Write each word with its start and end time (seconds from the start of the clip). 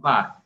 Vai. 0.00 0.38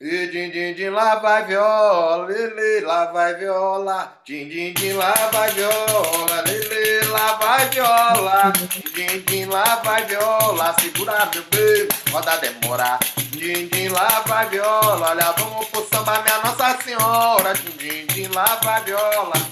E 0.00 0.26
din, 0.26 0.50
din, 0.50 0.74
din, 0.74 0.90
lá 0.90 1.14
vai 1.22 1.46
viola, 1.46 2.26
lele, 2.26 2.80
lá 2.80 3.12
vai 3.12 3.34
viola. 3.36 4.20
Din, 4.26 4.48
din, 4.48 4.74
din, 4.74 4.96
lá 4.96 5.14
vai 5.30 5.50
viola, 5.52 6.42
lele, 6.42 7.06
lá 7.06 7.38
vai 7.38 7.68
viola. 7.70 8.52
Din, 8.94 9.22
din, 9.26 9.48
lá 9.48 9.80
vai 9.84 10.04
viola, 10.06 10.74
segura 10.80 11.30
meu 11.32 11.44
beijo, 11.50 11.88
roda 12.10 12.36
demora. 12.38 12.98
Din, 13.30 13.68
din, 13.68 13.92
lá 13.92 14.24
vai 14.26 14.48
viola, 14.48 15.10
olha, 15.10 15.32
vamos 15.38 15.68
pro 15.68 15.86
samba, 15.92 16.20
minha 16.22 16.38
Nossa 16.42 16.78
Senhora. 16.82 17.52
Din, 17.54 17.76
din, 17.76 18.06
din, 18.06 18.30
lá 18.34 18.58
vai 18.64 18.82
viola. 18.82 19.51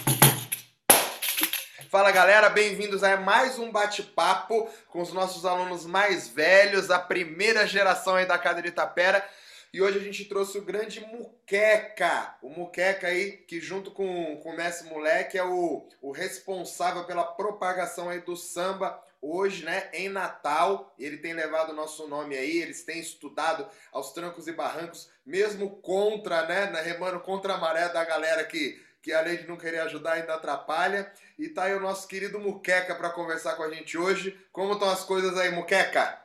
Fala 1.91 2.12
galera, 2.12 2.48
bem-vindos 2.48 3.02
a 3.02 3.16
mais 3.16 3.59
um 3.59 3.73
bate-papo 3.73 4.70
com 4.91 5.02
os 5.02 5.12
nossos 5.12 5.45
alunos 5.45 5.84
mais 5.84 6.29
velhos, 6.29 6.88
a 6.88 7.00
primeira 7.00 7.66
geração 7.66 8.14
aí 8.14 8.24
da 8.24 8.37
de 8.37 8.69
Itapera. 8.69 9.28
E 9.73 9.82
hoje 9.82 9.98
a 9.98 10.01
gente 10.01 10.24
trouxe 10.27 10.56
o 10.56 10.62
grande 10.62 11.01
Muqueca. 11.01 12.37
O 12.42 12.48
Muqueca 12.48 13.09
aí, 13.09 13.32
que 13.32 13.60
junto 13.60 13.91
com, 13.91 14.37
com 14.37 14.51
o 14.51 14.56
Messi 14.56 14.84
Moleque 14.84 15.37
é 15.37 15.42
o, 15.42 15.84
o 16.01 16.12
responsável 16.12 17.02
pela 17.06 17.24
propagação 17.24 18.09
aí 18.09 18.20
do 18.20 18.37
samba 18.37 19.02
hoje, 19.20 19.65
né, 19.65 19.88
em 19.93 20.09
Natal. 20.09 20.95
Ele 20.96 21.18
tem 21.18 21.32
levado 21.32 21.70
o 21.70 21.74
nosso 21.74 22.07
nome 22.07 22.37
aí, 22.37 22.59
eles 22.59 22.84
têm 22.84 23.01
estudado 23.01 23.66
aos 23.93 24.12
trancos 24.12 24.46
e 24.46 24.52
barrancos, 24.52 25.10
mesmo 25.27 25.70
contra, 25.70 26.46
né, 26.46 26.70
remando 26.82 27.18
contra 27.18 27.54
a 27.54 27.59
maré 27.59 27.88
da 27.88 28.04
galera 28.04 28.45
que, 28.45 28.80
que 29.02 29.12
além 29.12 29.38
de 29.38 29.46
não 29.46 29.56
querer 29.56 29.80
ajudar 29.80 30.12
ainda 30.12 30.34
atrapalha. 30.34 31.10
E 31.38 31.48
tá 31.48 31.64
aí 31.64 31.74
o 31.74 31.80
nosso 31.80 32.06
querido 32.06 32.38
Muqueca 32.38 32.95
para 32.95 33.10
conversar 33.10 33.56
com 33.56 33.62
a 33.62 33.70
gente 33.70 33.96
hoje. 33.96 34.38
Como 34.52 34.74
estão 34.74 34.90
as 34.90 35.04
coisas 35.04 35.36
aí, 35.38 35.50
Muqueca? 35.50 36.20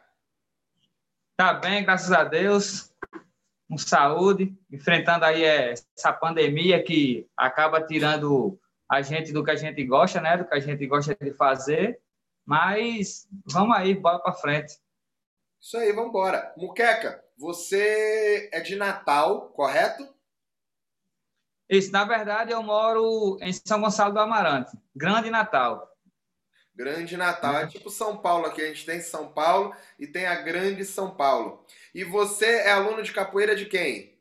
Tá 1.38 1.54
bem, 1.54 1.84
graças 1.84 2.12
a 2.12 2.24
Deus 2.24 2.94
com 3.68 3.78
saúde, 3.78 4.56
enfrentando 4.72 5.26
aí 5.26 5.44
essa 5.44 6.14
pandemia 6.14 6.84
que 6.84 7.28
acaba 7.36 7.82
tirando 7.82 8.60
a 8.88 9.02
gente 9.02 9.34
do 9.34 9.44
que 9.44 9.52
a 9.52 9.56
gente 9.56 9.84
gosta, 9.84 10.22
né? 10.22 10.38
Do 10.38 10.46
que 10.46 10.54
a 10.54 10.60
gente 10.60 10.86
gosta 10.86 11.16
de 11.16 11.34
fazer. 11.34 12.00
Mas 12.46 13.28
vamos 13.46 13.76
aí, 13.76 13.96
bora 13.96 14.20
para 14.20 14.34
frente. 14.34 14.78
Isso 15.60 15.78
aí, 15.78 15.92
vamos 15.92 16.10
embora. 16.10 16.54
Muqueca, 16.56 17.24
você 17.38 18.50
é 18.54 18.60
de 18.60 18.76
Natal, 18.76 19.50
correto? 19.50 20.08
Isso, 21.70 21.92
na 21.92 22.06
verdade 22.06 22.52
eu 22.52 22.62
moro 22.62 23.38
em 23.42 23.52
São 23.52 23.82
Gonçalo 23.82 24.14
do 24.14 24.20
Amarante, 24.20 24.78
Grande 24.96 25.30
Natal. 25.30 25.92
Grande 26.76 27.16
Natal. 27.16 27.56
É 27.56 27.68
tipo 27.68 27.90
São 27.90 28.18
Paulo 28.18 28.46
aqui. 28.46 28.62
A 28.62 28.68
gente 28.68 28.86
tem 28.86 29.00
São 29.00 29.30
Paulo 29.30 29.74
e 29.98 30.06
tem 30.06 30.26
a 30.26 30.42
Grande 30.42 30.84
São 30.84 31.16
Paulo. 31.16 31.66
E 31.94 32.04
você 32.04 32.46
é 32.46 32.72
aluno 32.72 33.02
de 33.02 33.14
capoeira 33.14 33.56
de 33.56 33.66
quem? 33.66 34.14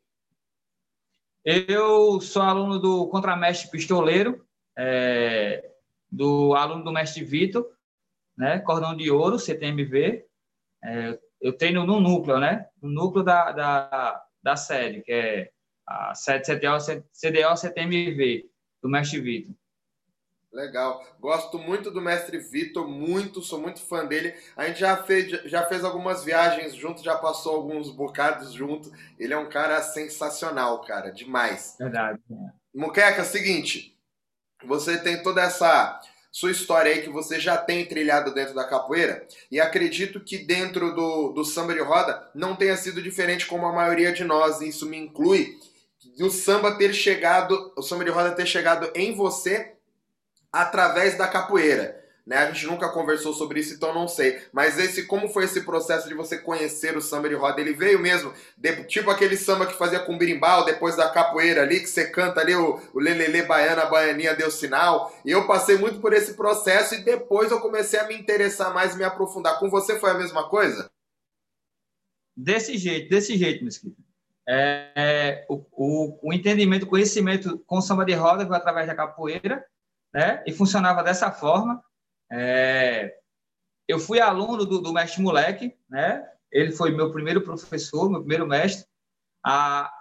Eu 1.45 2.21
sou 2.21 2.43
aluno 2.43 2.79
do 2.79 3.09
contramestre 3.09 3.71
pistoleiro, 3.71 4.47
é, 4.79 5.73
do 6.11 6.55
aluno 6.55 6.85
do 6.85 6.93
mestre 6.93 7.25
Vitor, 7.25 7.69
né? 8.39 8.61
Cordão 8.61 8.97
de 8.97 9.11
Ouro, 9.11 9.39
CTMV. 9.39 10.25
É, 10.83 11.19
eu 11.41 11.53
treino 11.53 11.85
no 11.85 12.01
núcleo, 12.01 12.39
né? 12.39 12.67
No 12.81 12.89
núcleo 12.89 13.25
da, 13.25 13.51
da, 13.53 14.25
da 14.43 14.57
série, 14.57 15.03
que 15.03 15.13
é 15.13 15.51
a 15.87 16.13
CDO, 16.15 16.79
CDO 17.13 17.57
CTMV, 17.57 18.49
do 18.83 18.89
mestre 18.89 19.21
Vitor. 19.21 19.55
Legal. 20.55 21.05
Gosto 21.19 21.59
muito 21.59 21.91
do 21.91 22.01
mestre 22.01 22.39
Vitor, 22.39 22.87
muito, 22.87 23.43
sou 23.43 23.61
muito 23.61 23.81
fã 23.81 24.07
dele. 24.07 24.35
A 24.57 24.67
gente 24.67 24.79
já 24.79 24.97
fez, 25.03 25.29
já 25.51 25.67
fez 25.67 25.85
algumas 25.85 26.25
viagens 26.25 26.77
junto, 26.77 27.03
já 27.03 27.17
passou 27.17 27.57
alguns 27.57 27.91
bocados 27.91 28.53
junto. 28.53 28.93
Ele 29.19 29.35
é 29.35 29.39
um 29.39 29.49
cara 29.49 29.83
sensacional, 29.83 30.81
cara, 30.83 31.11
demais. 31.11 31.75
Verdade. 31.77 32.21
Muqueca, 32.73 33.25
seguinte, 33.25 33.99
você 34.65 34.97
tem 34.97 35.23
toda 35.25 35.43
essa 35.43 36.01
sua 36.31 36.51
história 36.51 36.91
aí 36.91 37.03
que 37.03 37.11
você 37.11 37.39
já 37.39 37.57
tem 37.57 37.87
trilhado 37.87 38.35
dentro 38.35 38.55
da 38.55 38.67
capoeira, 38.67 39.25
e 39.53 39.61
acredito 39.61 40.19
que 40.19 40.39
dentro 40.39 40.93
do, 40.93 41.29
do 41.29 41.45
samba 41.45 41.73
de 41.73 41.81
roda 41.81 42.29
não 42.35 42.57
tenha 42.57 42.77
sido 42.77 43.01
diferente 43.01 43.47
como 43.47 43.67
a 43.67 43.73
maioria 43.73 44.13
de 44.13 44.25
nós, 44.25 44.61
e 44.61 44.69
isso 44.69 44.85
me 44.85 44.99
inclui, 44.99 45.57
o 46.21 46.31
samba 46.31 46.77
ter 46.77 46.93
chegado, 46.93 47.73
o 47.77 47.83
samba 47.83 48.05
de 48.05 48.11
roda 48.11 48.33
ter 48.33 48.47
chegado 48.47 48.91
em 48.95 49.15
você 49.15 49.75
através 50.53 51.19
da 51.19 51.27
capoeira. 51.27 52.05
Né? 52.27 52.39
A 52.39 52.51
gente 52.51 52.67
nunca 52.67 52.89
conversou 52.89 53.35
sobre 53.35 53.61
isso, 53.61 53.75
então 53.75 53.93
não 53.93 54.09
sei. 54.09 54.41
Mas 54.51 54.79
esse, 54.79 55.05
como 55.05 55.29
foi 55.29 55.45
esse 55.45 55.61
processo 55.61 56.09
de 56.09 56.15
você 56.15 56.39
conhecer 56.39 56.97
o 56.97 57.03
samba 57.03 57.29
de 57.29 57.35
roda? 57.35 57.61
Ele 57.61 57.75
veio 57.75 57.99
mesmo, 57.99 58.33
de, 58.57 58.85
tipo 58.85 59.11
aquele 59.11 59.37
samba 59.37 59.67
que 59.67 59.77
fazia 59.77 60.01
com 60.01 60.17
birimbau, 60.17 60.65
depois 60.65 60.97
da 60.97 61.11
capoeira 61.11 61.63
ali, 61.63 61.81
que 61.81 61.89
você 61.89 62.07
canta 62.07 62.41
ali 62.41 62.55
o, 62.55 62.81
o 62.95 62.99
lelele 62.99 63.43
baiana, 63.43 63.83
a 63.83 63.91
baianinha 63.91 64.35
deu 64.35 64.51
sinal. 64.51 65.15
E 65.25 65.31
eu 65.31 65.47
passei 65.47 65.77
muito 65.77 66.01
por 66.01 66.15
esse 66.15 66.35
processo 66.35 66.95
e 66.95 67.05
depois 67.05 67.51
eu 67.51 67.61
comecei 67.61 68.01
a 68.01 68.07
me 68.07 68.15
interessar 68.15 68.73
mais 68.73 68.95
e 68.95 68.99
me 68.99 69.05
aprofundar. 69.05 69.59
Com 69.59 69.69
você 69.69 69.99
foi 69.99 70.11
a 70.11 70.15
mesma 70.15 70.49
coisa? 70.49 70.91
Desse 72.35 72.79
jeito, 72.79 73.11
desse 73.11 73.37
jeito, 73.37 73.65
Mesquita. 73.65 74.04
É, 74.47 75.47
o, 75.49 75.65
o, 75.73 76.29
o 76.29 76.33
entendimento, 76.33 76.85
o 76.85 76.89
conhecimento 76.89 77.59
com 77.67 77.81
samba 77.81 78.05
de 78.05 78.13
roda 78.13 78.47
foi 78.47 78.57
através 78.57 78.87
da 78.87 78.95
capoeira 78.95 79.65
né? 80.15 80.45
E 80.47 80.53
funcionava 80.53 81.03
dessa 81.03 81.33
forma. 81.33 81.83
É... 82.31 83.19
Eu 83.89 83.99
fui 83.99 84.21
aluno 84.21 84.65
do, 84.65 84.81
do, 84.81 84.93
mestre 84.93 85.21
Moleque, 85.21 85.77
né? 85.91 86.25
Ele 86.53 86.71
foi 86.71 86.93
meu 86.93 87.11
primeiro 87.11 87.43
professor, 87.43 88.09
meu 88.09 88.21
primeiro 88.21 88.47
mestre. 88.47 88.87
Ah, 89.45 89.93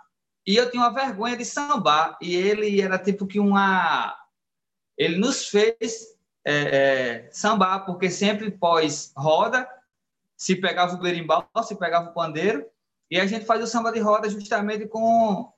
e 0.46 0.56
eu 0.56 0.70
tinha 0.70 0.84
uma 0.84 0.94
vergonha 0.94 1.36
de 1.36 1.44
sambar. 1.44 2.16
E 2.22 2.36
ele 2.36 2.80
era 2.80 3.00
tipo 3.00 3.26
que 3.26 3.40
uma... 3.40 4.16
Ele 4.96 5.18
nos 5.18 5.50
fez 5.50 6.16
é, 6.46 6.54
é, 6.54 7.30
sambar, 7.32 7.86
porque 7.86 8.12
sempre 8.12 8.52
pós-roda, 8.52 9.68
se 10.38 10.56
pegava 10.56 10.94
o 10.94 11.00
berimbau, 11.00 11.50
se 11.64 11.76
pegava 11.76 12.12
o 12.12 12.14
pandeiro, 12.14 12.66
e 13.10 13.20
a 13.20 13.26
gente 13.26 13.46
fazia 13.46 13.66
o 13.66 13.68
samba 13.68 13.92
de 13.92 14.00
roda 14.00 14.30
justamente 14.30 14.88
com, 14.88 15.52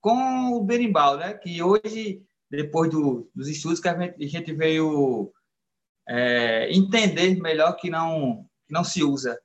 com 0.00 0.52
o 0.52 0.62
berimbau, 0.62 1.16
né? 1.16 1.34
Que 1.34 1.62
hoje 1.62 2.22
depois 2.50 2.90
do, 2.90 3.30
dos 3.34 3.48
estudos 3.48 3.80
que 3.80 3.88
a 3.88 3.98
gente, 3.98 4.22
a 4.22 4.28
gente 4.28 4.52
veio 4.52 5.32
é, 6.06 6.70
entender 6.70 7.40
melhor 7.40 7.74
que 7.76 7.88
não, 7.88 8.46
que 8.66 8.74
não 8.74 8.84
se 8.84 9.02
usa, 9.02 9.40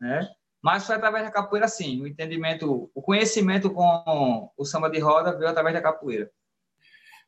né? 0.00 0.26
Mas 0.62 0.86
foi 0.86 0.94
através 0.94 1.24
da 1.24 1.30
capoeira, 1.30 1.66
sim. 1.66 2.00
O 2.00 2.06
entendimento, 2.06 2.90
o 2.94 3.02
conhecimento 3.02 3.68
com 3.70 4.50
o 4.56 4.64
samba 4.64 4.88
de 4.88 5.00
roda 5.00 5.36
veio 5.36 5.50
através 5.50 5.74
da 5.74 5.82
capoeira. 5.82 6.30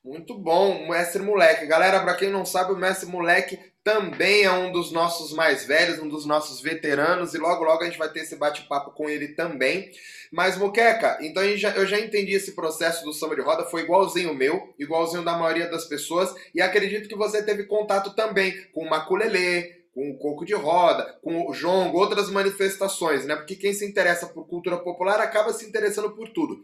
Muito 0.05 0.35
bom, 0.35 0.87
mestre 0.87 1.23
moleque. 1.23 1.65
Galera, 1.65 1.99
para 2.01 2.15
quem 2.15 2.29
não 2.29 2.45
sabe, 2.45 2.75
o 2.75 2.77
mestre 2.77 3.09
moleque 3.09 3.59
também 3.83 4.43
é 4.43 4.51
um 4.53 4.71
dos 4.71 4.93
nossos 4.93 5.33
mais 5.33 5.65
velhos, 5.65 5.99
um 5.99 6.07
dos 6.07 6.27
nossos 6.27 6.61
veteranos, 6.61 7.33
e 7.33 7.39
logo 7.39 7.65
logo 7.65 7.83
a 7.83 7.87
gente 7.87 7.97
vai 7.97 8.11
ter 8.11 8.21
esse 8.21 8.37
bate-papo 8.37 8.91
com 8.91 9.09
ele 9.09 9.29
também. 9.29 9.91
Mas, 10.31 10.59
Moqueca, 10.59 11.17
então 11.23 11.43
eu 11.43 11.57
já, 11.57 11.71
eu 11.71 11.87
já 11.87 11.99
entendi 11.99 12.35
esse 12.35 12.53
processo 12.53 13.03
do 13.03 13.15
samba 13.15 13.35
de 13.35 13.41
roda, 13.41 13.65
foi 13.65 13.81
igualzinho 13.81 14.33
o 14.33 14.35
meu, 14.35 14.75
igualzinho 14.79 15.25
da 15.25 15.39
maioria 15.39 15.71
das 15.71 15.87
pessoas, 15.87 16.35
e 16.55 16.61
acredito 16.61 17.09
que 17.09 17.17
você 17.17 17.43
teve 17.43 17.65
contato 17.65 18.15
também 18.15 18.53
com 18.73 18.83
o 18.83 18.91
maculelê, 18.91 19.85
com 19.95 20.11
o 20.11 20.19
coco 20.19 20.45
de 20.45 20.53
roda, 20.53 21.19
com 21.23 21.49
o 21.49 21.55
jongo, 21.55 21.97
outras 21.97 22.29
manifestações, 22.29 23.25
né? 23.25 23.37
Porque 23.37 23.57
quem 23.57 23.73
se 23.73 23.87
interessa 23.87 24.27
por 24.27 24.47
cultura 24.47 24.77
popular 24.77 25.19
acaba 25.19 25.51
se 25.55 25.65
interessando 25.65 26.11
por 26.11 26.29
tudo. 26.29 26.63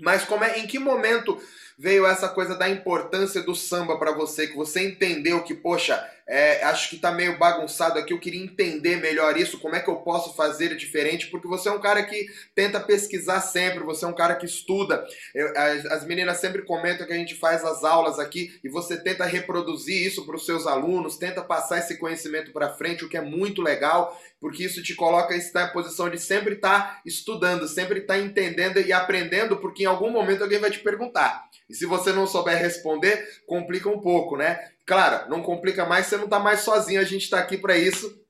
Mas 0.00 0.24
como 0.24 0.44
é, 0.44 0.58
em 0.58 0.66
que 0.66 0.78
momento 0.78 1.40
veio 1.78 2.06
essa 2.06 2.28
coisa 2.28 2.54
da 2.54 2.68
importância 2.68 3.42
do 3.42 3.54
samba 3.54 3.98
para 3.98 4.12
você, 4.12 4.46
que 4.46 4.56
você 4.56 4.88
entendeu 4.88 5.42
que, 5.42 5.54
poxa, 5.54 6.02
é, 6.28 6.64
acho 6.64 6.90
que 6.90 6.96
tá 6.96 7.12
meio 7.12 7.38
bagunçado 7.38 7.98
aqui, 7.98 8.12
eu 8.12 8.18
queria 8.18 8.42
entender 8.42 8.96
melhor 8.96 9.36
isso, 9.36 9.60
como 9.60 9.76
é 9.76 9.80
que 9.80 9.88
eu 9.88 9.96
posso 9.96 10.34
fazer 10.34 10.74
diferente, 10.74 11.28
porque 11.28 11.46
você 11.46 11.68
é 11.68 11.72
um 11.72 11.80
cara 11.80 12.02
que 12.02 12.26
tenta 12.54 12.80
pesquisar 12.80 13.40
sempre, 13.40 13.84
você 13.84 14.04
é 14.04 14.08
um 14.08 14.14
cara 14.14 14.34
que 14.34 14.44
estuda. 14.44 15.06
Eu, 15.32 15.56
as, 15.56 15.86
as, 15.86 16.04
meninas 16.04 16.38
sempre 16.38 16.62
comentam 16.62 17.06
que 17.06 17.12
a 17.12 17.16
gente 17.16 17.36
faz 17.36 17.64
as 17.64 17.84
aulas 17.84 18.18
aqui 18.18 18.58
e 18.64 18.68
você 18.68 18.96
tenta 18.96 19.24
reproduzir 19.24 20.04
isso 20.04 20.26
para 20.26 20.34
os 20.34 20.44
seus 20.44 20.66
alunos, 20.66 21.16
tenta 21.16 21.42
passar 21.42 21.78
esse 21.78 21.96
conhecimento 21.96 22.52
para 22.52 22.74
frente, 22.74 23.04
o 23.04 23.08
que 23.08 23.16
é 23.16 23.22
muito 23.22 23.62
legal, 23.62 24.20
porque 24.40 24.64
isso 24.64 24.82
te 24.82 24.94
coloca 24.94 25.36
estar 25.36 25.68
em 25.68 25.72
posição 25.72 26.10
de 26.10 26.18
sempre 26.18 26.54
estar 26.54 26.80
tá 26.80 27.00
estudando, 27.06 27.68
sempre 27.68 28.00
estar 28.00 28.14
tá 28.14 28.20
entendendo 28.20 28.80
e 28.80 28.92
aprendendo, 28.92 29.58
porque 29.58 29.84
em 29.84 29.86
algum 29.86 30.10
momento 30.10 30.42
alguém 30.42 30.58
vai 30.58 30.70
te 30.70 30.80
perguntar. 30.80 31.46
E 31.68 31.74
se 31.74 31.84
você 31.84 32.12
não 32.12 32.26
souber 32.26 32.58
responder, 32.58 33.42
complica 33.46 33.88
um 33.88 34.00
pouco, 34.00 34.36
né? 34.36 34.70
Claro, 34.84 35.28
não 35.28 35.42
complica 35.42 35.84
mais, 35.84 36.06
você 36.06 36.16
não 36.16 36.24
está 36.24 36.38
mais 36.38 36.60
sozinho, 36.60 37.00
a 37.00 37.04
gente 37.04 37.22
está 37.22 37.38
aqui 37.38 37.58
para 37.58 37.76
isso. 37.76 38.22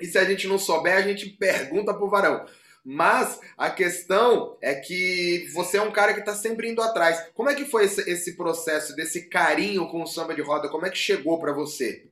E 0.00 0.06
se 0.06 0.18
a 0.18 0.24
gente 0.24 0.46
não 0.46 0.58
souber, 0.58 0.96
a 0.96 1.02
gente 1.02 1.30
pergunta 1.30 1.94
pro 1.94 2.10
varão. 2.10 2.44
Mas 2.84 3.40
a 3.56 3.70
questão 3.70 4.58
é 4.60 4.74
que 4.74 5.48
você 5.54 5.76
é 5.76 5.82
um 5.82 5.92
cara 5.92 6.12
que 6.12 6.20
está 6.20 6.34
sempre 6.34 6.68
indo 6.68 6.82
atrás. 6.82 7.30
Como 7.34 7.48
é 7.48 7.54
que 7.54 7.64
foi 7.64 7.84
esse, 7.84 8.10
esse, 8.10 8.36
processo 8.36 8.94
desse 8.96 9.28
carinho 9.28 9.88
com 9.88 10.02
o 10.02 10.06
samba 10.06 10.34
de 10.34 10.42
roda? 10.42 10.68
Como 10.68 10.84
é 10.84 10.90
que 10.90 10.98
chegou 10.98 11.38
para 11.38 11.52
você? 11.52 12.08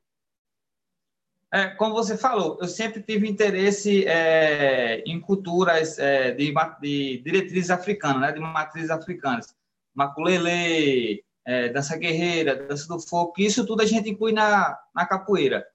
É, 1.53 1.67
como 1.71 1.93
você 1.93 2.17
falou, 2.17 2.57
eu 2.61 2.67
sempre 2.69 3.03
tive 3.03 3.27
interesse 3.27 4.07
é, 4.07 5.03
em 5.05 5.19
culturas 5.19 5.99
é, 5.99 6.31
de, 6.31 6.53
de, 6.81 7.21
diretrizes 7.21 7.69
africanas, 7.69 8.21
né, 8.21 8.31
de 8.31 8.39
matrizes 8.39 8.89
africanas. 8.89 9.53
Maculele, 9.93 11.23
é, 11.45 11.69
dança 11.69 11.97
guerreira, 11.97 12.55
dança 12.55 12.87
do 12.87 12.99
fogo, 12.99 13.33
isso 13.37 13.65
tudo 13.65 13.81
a 13.81 13.85
gente 13.85 14.09
inclui 14.09 14.31
na, 14.31 14.77
na 14.93 15.05
capoeira. 15.05 15.65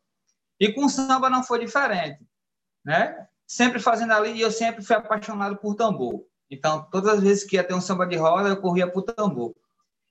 E 0.59 0.73
com 0.73 0.89
samba 0.89 1.29
não 1.29 1.43
foi 1.43 1.59
diferente, 1.59 2.21
né? 2.85 3.27
Sempre 3.47 3.79
fazendo 3.79 4.13
ali, 4.13 4.33
e 4.33 4.41
eu 4.41 4.51
sempre 4.51 4.83
fui 4.83 4.97
apaixonado 4.97 5.57
por 5.57 5.75
tambor. 5.75 6.25
Então, 6.51 6.87
todas 6.91 7.15
as 7.15 7.23
vezes 7.23 7.45
que 7.45 7.57
ia 7.57 7.65
ter 7.65 7.75
um 7.75 7.81
samba 7.81 8.07
de 8.07 8.17
roda, 8.17 8.49
eu 8.49 8.61
corria 8.61 8.87
para 8.87 8.99
o 8.99 9.03
tambor. 9.03 9.55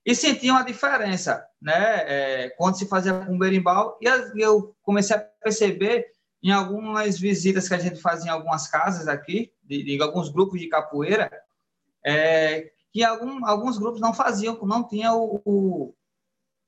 E 0.06 0.14
sentia 0.14 0.52
uma 0.52 0.64
diferença, 0.64 1.46
né? 1.60 2.04
É, 2.08 2.50
quando 2.58 2.78
se 2.78 2.88
fazia 2.88 3.14
com 3.26 3.38
berimbau, 3.38 3.98
e 4.02 4.42
eu 4.42 4.76
comecei 4.84 5.16
a 5.16 5.20
perceber 5.20 6.06
em 6.44 6.52
algumas 6.52 7.18
visitas 7.18 7.68
que 7.68 7.74
a 7.74 7.80
gente 7.80 8.00
fazia 8.00 8.30
em 8.30 8.34
algumas 8.34 8.68
casas 8.68 9.08
aqui, 9.08 9.52
de, 9.64 9.84
de 9.84 10.02
alguns 10.02 10.30
grupos 10.30 10.60
de 10.60 10.68
capoeira, 10.68 11.32
é, 12.06 12.72
que 12.96 13.04
algum, 13.04 13.46
alguns 13.46 13.78
grupos 13.78 14.00
não 14.00 14.14
faziam, 14.14 14.58
não 14.66 14.82
tinham 14.82 15.22
o, 15.22 15.42
o, 15.44 15.96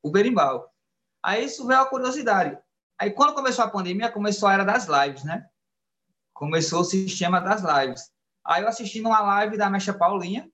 o 0.03 0.12
berimbau. 0.12 0.69
Aí 1.24 1.45
isso 1.45 1.65
veio 1.65 1.79
a 1.79 1.85
curiosidade. 1.85 2.59
Aí 3.00 3.12
quando 3.12 3.33
começou 3.33 3.63
a 3.63 3.69
pandemia, 3.69 4.12
começou 4.12 4.50
a 4.50 4.53
era 4.56 4.65
das 4.65 4.88
lives, 4.88 5.24
né? 5.24 5.47
Começou 6.33 6.81
o 6.81 6.83
sistema 6.83 7.39
das 7.39 7.62
lives. 7.62 8.12
Aí 8.44 8.62
eu 8.62 8.68
assisti 8.68 9.00
uma 9.00 9.21
live 9.21 9.56
da 9.56 9.69
Mecha 9.69 9.94
Paulinha, 9.94 10.51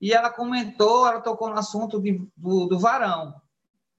e 0.00 0.12
ela 0.12 0.30
comentou, 0.30 1.08
ela 1.08 1.20
tocou 1.20 1.50
no 1.50 1.58
assunto 1.58 2.00
de, 2.00 2.24
do, 2.36 2.66
do 2.66 2.78
varão, 2.78 3.34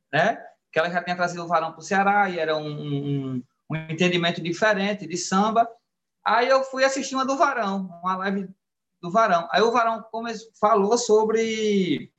né? 0.09 0.41
Que 0.71 0.79
ela 0.79 0.89
já 0.89 1.03
tinha 1.03 1.17
trazido 1.17 1.43
o 1.43 1.47
varão 1.47 1.71
para 1.71 1.81
o 1.81 1.83
Ceará 1.83 2.29
e 2.29 2.39
era 2.39 2.55
um, 2.55 2.65
um, 2.65 3.43
um, 3.69 3.75
entendimento 3.75 4.41
diferente 4.41 5.05
de 5.05 5.17
samba. 5.17 5.67
Aí 6.23 6.47
eu 6.47 6.63
fui 6.63 6.85
assistir 6.85 7.15
uma 7.15 7.25
do 7.25 7.35
varão, 7.35 7.89
uma 8.01 8.15
live 8.15 8.47
do 9.01 9.11
varão. 9.11 9.47
Aí 9.51 9.61
o 9.61 9.71
varão 9.71 10.03
falou 10.59 10.97
sobre 10.97 12.11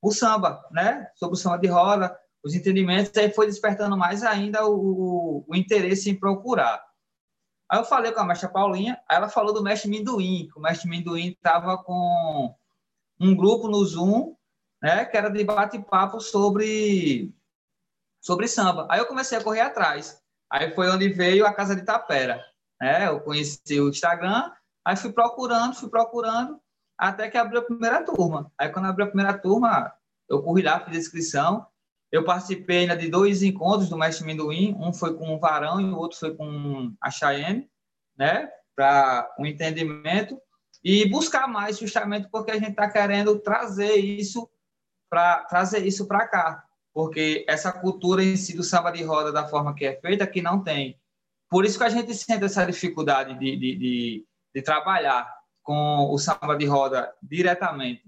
o 0.00 0.12
samba, 0.12 0.64
né? 0.70 1.10
Sobre 1.16 1.34
o 1.34 1.38
samba 1.38 1.58
de 1.58 1.66
roda, 1.66 2.16
os 2.42 2.54
entendimentos, 2.54 3.16
aí 3.16 3.30
foi 3.30 3.46
despertando 3.46 3.96
mais 3.96 4.22
ainda 4.22 4.66
o, 4.66 5.44
o 5.46 5.54
interesse 5.54 6.08
em 6.10 6.18
procurar. 6.18 6.82
Aí 7.70 7.78
eu 7.78 7.84
falei 7.84 8.12
com 8.12 8.20
a 8.20 8.24
mestra 8.24 8.48
Paulinha, 8.48 8.98
aí 9.08 9.16
ela 9.16 9.28
falou 9.28 9.52
do 9.52 9.62
mestre 9.62 9.90
Minduim, 9.90 10.48
que 10.50 10.58
o 10.58 10.62
mestre 10.62 10.88
Minduim 10.88 11.28
estava 11.28 11.76
com 11.76 12.54
um 13.20 13.36
grupo 13.36 13.68
no 13.68 13.84
Zoom, 13.84 14.34
né, 14.82 15.04
que 15.04 15.16
era 15.16 15.28
de 15.28 15.44
bate-papo 15.44 16.20
sobre, 16.20 17.34
sobre 18.20 18.48
samba. 18.48 18.86
Aí 18.90 19.00
eu 19.00 19.06
comecei 19.06 19.36
a 19.36 19.44
correr 19.44 19.60
atrás. 19.60 20.22
Aí 20.50 20.74
foi 20.74 20.88
onde 20.88 21.08
veio 21.10 21.44
a 21.44 21.52
Casa 21.52 21.76
de 21.76 21.82
Tapera. 21.82 22.42
Né? 22.80 23.08
Eu 23.08 23.20
conheci 23.20 23.80
o 23.80 23.88
Instagram, 23.88 24.50
aí 24.88 24.96
fui 24.96 25.12
procurando, 25.12 25.74
fui 25.74 25.90
procurando, 25.90 26.58
até 26.96 27.28
que 27.28 27.36
abriu 27.36 27.60
a 27.60 27.64
primeira 27.64 28.02
turma. 28.02 28.50
Aí 28.56 28.70
quando 28.70 28.86
abriu 28.86 29.04
a 29.04 29.08
primeira 29.08 29.36
turma, 29.36 29.92
eu 30.26 30.42
corri 30.42 30.62
lá, 30.62 30.80
fiz 30.80 30.96
a 30.96 30.98
inscrição. 30.98 31.66
Eu 32.10 32.24
participei 32.24 32.78
ainda 32.78 32.96
de 32.96 33.10
dois 33.10 33.42
encontros 33.42 33.90
do 33.90 33.98
Mestre 33.98 34.24
Minduim, 34.24 34.74
um 34.80 34.90
foi 34.90 35.14
com 35.14 35.34
o 35.34 35.38
Varão 35.38 35.78
e 35.78 35.84
o 35.84 35.96
outro 35.98 36.18
foi 36.18 36.34
com 36.34 36.94
a 37.02 37.10
Cheyenne, 37.10 37.70
né, 38.16 38.48
para 38.74 39.30
um 39.38 39.44
entendimento 39.44 40.40
e 40.82 41.06
buscar 41.10 41.46
mais 41.46 41.78
justamente 41.78 42.26
porque 42.30 42.50
a 42.50 42.58
gente 42.58 42.70
está 42.70 42.88
querendo 42.88 43.38
trazer 43.40 43.96
isso 43.96 44.48
para 45.10 45.44
trazer 45.44 45.86
isso 45.86 46.08
para 46.08 46.26
cá, 46.26 46.64
porque 46.94 47.44
essa 47.46 47.70
cultura 47.70 48.24
em 48.24 48.36
si 48.36 48.56
do 48.56 48.62
samba 48.62 48.90
de 48.90 49.02
roda 49.04 49.32
da 49.32 49.46
forma 49.46 49.74
que 49.74 49.84
é 49.84 50.00
feita 50.00 50.26
que 50.26 50.40
não 50.40 50.62
tem. 50.62 50.98
Por 51.50 51.66
isso 51.66 51.76
que 51.76 51.84
a 51.84 51.90
gente 51.90 52.14
sente 52.14 52.44
essa 52.44 52.64
dificuldade 52.64 53.38
de, 53.38 53.56
de, 53.56 53.76
de, 53.76 54.27
de 54.54 54.62
trabalhar 54.62 55.32
com 55.62 56.10
o 56.10 56.18
samba 56.18 56.56
de 56.56 56.66
roda 56.66 57.12
diretamente, 57.22 58.04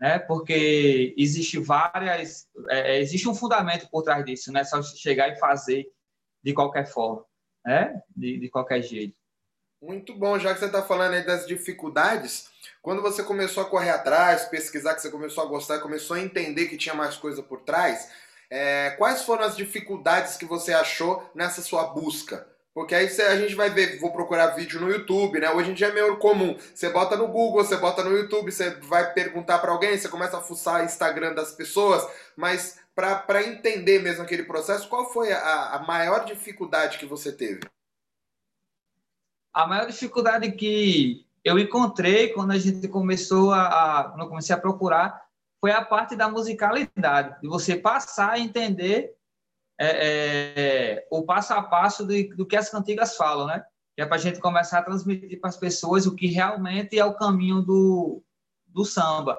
né? 0.00 0.18
Porque 0.18 1.14
existe 1.16 1.58
várias, 1.58 2.48
é, 2.68 2.98
existe 3.00 3.28
um 3.28 3.34
fundamento 3.34 3.88
por 3.90 4.02
trás 4.02 4.24
disso, 4.24 4.52
não 4.52 4.60
é 4.60 4.64
só 4.64 4.82
chegar 4.82 5.28
e 5.28 5.38
fazer 5.38 5.86
de 6.42 6.52
qualquer 6.52 6.86
forma, 6.86 7.24
né? 7.64 8.02
De, 8.16 8.38
de 8.38 8.48
qualquer 8.48 8.82
jeito. 8.82 9.16
Muito 9.80 10.14
bom, 10.14 10.38
já 10.38 10.54
que 10.54 10.60
você 10.60 10.66
está 10.66 10.82
falando 10.82 11.14
aí 11.14 11.24
das 11.24 11.46
dificuldades, 11.46 12.48
quando 12.82 13.02
você 13.02 13.22
começou 13.22 13.62
a 13.62 13.68
correr 13.68 13.90
atrás, 13.90 14.46
pesquisar, 14.46 14.94
que 14.94 15.02
você 15.02 15.10
começou 15.10 15.44
a 15.44 15.46
gostar, 15.46 15.80
começou 15.80 16.16
a 16.16 16.20
entender 16.20 16.66
que 16.66 16.76
tinha 16.76 16.94
mais 16.94 17.16
coisa 17.16 17.42
por 17.42 17.60
trás, 17.60 18.10
é, 18.50 18.90
quais 18.92 19.22
foram 19.22 19.44
as 19.44 19.56
dificuldades 19.56 20.36
que 20.36 20.44
você 20.44 20.72
achou 20.72 21.28
nessa 21.34 21.60
sua 21.60 21.88
busca? 21.88 22.48
Porque 22.76 22.94
aí 22.94 23.06
a 23.06 23.36
gente 23.36 23.54
vai 23.54 23.70
ver, 23.70 23.98
vou 23.98 24.12
procurar 24.12 24.48
vídeo 24.48 24.78
no 24.78 24.90
YouTube, 24.90 25.40
né? 25.40 25.50
Hoje 25.50 25.70
em 25.70 25.74
dia 25.74 25.86
é 25.86 25.92
meio 25.94 26.18
comum. 26.18 26.58
Você 26.74 26.90
bota 26.90 27.16
no 27.16 27.26
Google, 27.26 27.64
você 27.64 27.78
bota 27.78 28.04
no 28.04 28.14
YouTube, 28.14 28.52
você 28.52 28.68
vai 28.82 29.14
perguntar 29.14 29.60
para 29.60 29.72
alguém, 29.72 29.96
você 29.96 30.10
começa 30.10 30.36
a 30.36 30.42
fuçar 30.42 30.84
Instagram 30.84 31.32
das 31.32 31.52
pessoas, 31.52 32.06
mas 32.36 32.78
para 32.94 33.42
entender 33.42 34.02
mesmo 34.02 34.24
aquele 34.24 34.42
processo, 34.42 34.90
qual 34.90 35.10
foi 35.10 35.32
a, 35.32 35.76
a 35.76 35.78
maior 35.86 36.26
dificuldade 36.26 36.98
que 36.98 37.06
você 37.06 37.32
teve? 37.32 37.60
a 39.54 39.66
maior 39.66 39.86
dificuldade 39.86 40.52
que 40.52 41.24
eu 41.42 41.58
encontrei 41.58 42.28
quando 42.34 42.50
a 42.50 42.58
gente 42.58 42.86
começou 42.88 43.54
a, 43.54 44.00
a 44.00 44.04
quando 44.10 44.20
eu 44.20 44.28
comecei 44.28 44.54
a 44.54 44.60
procurar 44.60 45.24
foi 45.62 45.72
a 45.72 45.82
parte 45.82 46.14
da 46.14 46.28
musicalidade, 46.28 47.40
de 47.40 47.48
você 47.48 47.74
passar 47.74 48.32
a 48.32 48.38
entender 48.38 49.15
é, 49.78 50.96
é, 50.96 51.06
o 51.10 51.24
passo 51.24 51.52
a 51.52 51.62
passo 51.62 52.06
de, 52.06 52.34
do 52.34 52.46
que 52.46 52.56
as 52.56 52.70
cantigas 52.70 53.16
falam, 53.16 53.46
né? 53.46 53.64
Que 53.94 54.02
é 54.02 54.06
para 54.06 54.16
a 54.16 54.20
gente 54.20 54.40
começar 54.40 54.78
a 54.78 54.82
transmitir 54.82 55.40
para 55.40 55.50
as 55.50 55.56
pessoas 55.56 56.06
o 56.06 56.14
que 56.14 56.26
realmente 56.26 56.98
é 56.98 57.04
o 57.04 57.14
caminho 57.14 57.62
do, 57.62 58.22
do 58.66 58.84
samba. 58.84 59.38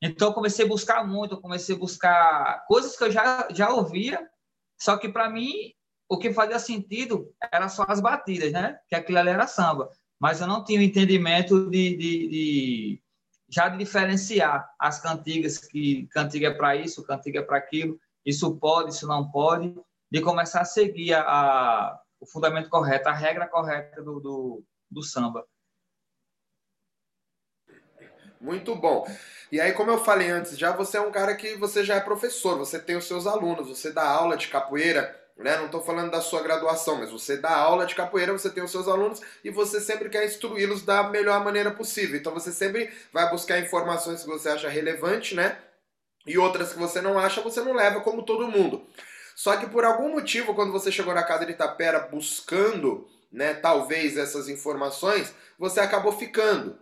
Então, 0.00 0.28
eu 0.28 0.34
comecei 0.34 0.64
a 0.64 0.68
buscar 0.68 1.06
muito, 1.06 1.34
eu 1.34 1.40
comecei 1.40 1.76
a 1.76 1.78
buscar 1.78 2.64
coisas 2.66 2.96
que 2.96 3.04
eu 3.04 3.10
já, 3.10 3.48
já 3.50 3.70
ouvia, 3.70 4.28
só 4.76 4.96
que 4.96 5.08
para 5.08 5.30
mim 5.30 5.72
o 6.08 6.18
que 6.18 6.32
fazia 6.32 6.58
sentido 6.58 7.32
era 7.52 7.68
só 7.68 7.84
as 7.88 8.00
batidas, 8.00 8.52
né? 8.52 8.78
Que 8.88 8.94
aquilo 8.94 9.18
ali 9.18 9.30
era 9.30 9.46
samba. 9.46 9.88
Mas 10.20 10.40
eu 10.40 10.46
não 10.46 10.64
tinha 10.64 10.78
o 10.78 10.82
entendimento 10.82 11.70
de, 11.70 11.96
de, 11.96 12.28
de 12.28 13.02
já 13.48 13.68
de 13.68 13.78
diferenciar 13.78 14.68
as 14.78 15.00
cantigas, 15.00 15.58
que 15.58 16.06
cantiga 16.08 16.48
é 16.48 16.54
para 16.54 16.76
isso, 16.76 17.04
cantiga 17.04 17.40
é 17.40 17.42
para 17.42 17.58
aquilo, 17.58 17.98
isso 18.24 18.56
pode, 18.56 18.90
isso 18.90 19.06
não 19.06 19.30
pode, 19.30 19.74
de 20.10 20.20
começar 20.20 20.60
a 20.60 20.64
seguir 20.64 21.14
a, 21.14 21.22
a 21.22 22.02
o 22.20 22.26
fundamento 22.26 22.68
correto, 22.68 23.08
a 23.08 23.12
regra 23.12 23.48
correta 23.48 24.00
do, 24.00 24.20
do, 24.20 24.64
do 24.88 25.02
samba. 25.02 25.44
Muito 28.40 28.76
bom. 28.76 29.04
E 29.50 29.60
aí, 29.60 29.72
como 29.72 29.90
eu 29.90 30.04
falei 30.04 30.30
antes, 30.30 30.56
já 30.56 30.70
você 30.70 30.98
é 30.98 31.00
um 31.00 31.10
cara 31.10 31.34
que 31.34 31.56
você 31.56 31.84
já 31.84 31.96
é 31.96 32.00
professor, 32.00 32.56
você 32.56 32.78
tem 32.78 32.96
os 32.96 33.06
seus 33.06 33.26
alunos, 33.26 33.68
você 33.68 33.92
dá 33.92 34.08
aula 34.08 34.36
de 34.36 34.46
capoeira 34.46 35.20
né? 35.36 35.56
Não 35.56 35.66
estou 35.66 35.82
falando 35.82 36.10
da 36.10 36.20
sua 36.20 36.42
graduação, 36.42 36.98
mas 36.98 37.10
você 37.10 37.36
dá 37.36 37.54
aula 37.54 37.86
de 37.86 37.94
capoeira, 37.94 38.32
você 38.32 38.50
tem 38.50 38.62
os 38.62 38.70
seus 38.70 38.86
alunos 38.86 39.20
e 39.42 39.50
você 39.50 39.80
sempre 39.80 40.08
quer 40.08 40.24
instruí-los 40.24 40.82
da 40.82 41.04
melhor 41.04 41.42
maneira 41.44 41.70
possível. 41.70 42.18
Então 42.18 42.32
você 42.32 42.52
sempre 42.52 42.92
vai 43.12 43.28
buscar 43.30 43.58
informações 43.58 44.22
que 44.22 44.28
você 44.28 44.48
acha 44.50 44.68
relevante, 44.68 45.34
né? 45.34 45.58
E 46.26 46.38
outras 46.38 46.72
que 46.72 46.78
você 46.78 47.00
não 47.00 47.18
acha, 47.18 47.40
você 47.40 47.60
não 47.60 47.72
leva 47.72 48.00
como 48.00 48.22
todo 48.22 48.48
mundo. 48.48 48.86
Só 49.34 49.56
que 49.56 49.66
por 49.66 49.84
algum 49.84 50.10
motivo, 50.10 50.54
quando 50.54 50.72
você 50.72 50.92
chegou 50.92 51.14
na 51.14 51.22
casa 51.22 51.44
de 51.46 51.52
Itapera 51.52 52.00
buscando, 52.00 53.08
né, 53.30 53.54
talvez 53.54 54.16
essas 54.16 54.48
informações, 54.48 55.34
você 55.58 55.80
acabou 55.80 56.12
ficando. 56.12 56.78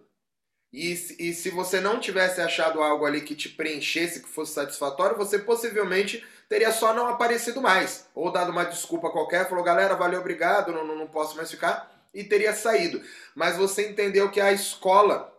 E, 0.72 0.92
e 1.18 1.32
se 1.32 1.50
você 1.50 1.80
não 1.80 1.98
tivesse 1.98 2.40
achado 2.40 2.82
algo 2.82 3.04
ali 3.04 3.22
que 3.22 3.34
te 3.34 3.48
preenchesse, 3.48 4.22
que 4.22 4.28
fosse 4.28 4.52
satisfatório, 4.52 5.16
você 5.16 5.38
possivelmente 5.38 6.24
teria 6.48 6.72
só 6.72 6.94
não 6.94 7.08
aparecido 7.08 7.60
mais. 7.60 8.06
Ou 8.14 8.30
dado 8.30 8.52
uma 8.52 8.64
desculpa 8.64 9.10
qualquer, 9.10 9.48
falou, 9.48 9.64
galera, 9.64 9.96
valeu, 9.96 10.20
obrigado, 10.20 10.72
não, 10.72 10.84
não 10.84 11.06
posso 11.06 11.36
mais 11.36 11.50
ficar, 11.50 11.90
e 12.14 12.22
teria 12.22 12.52
saído. 12.52 13.02
Mas 13.34 13.56
você 13.56 13.88
entendeu 13.88 14.30
que 14.30 14.40
a 14.40 14.52
escola 14.52 15.32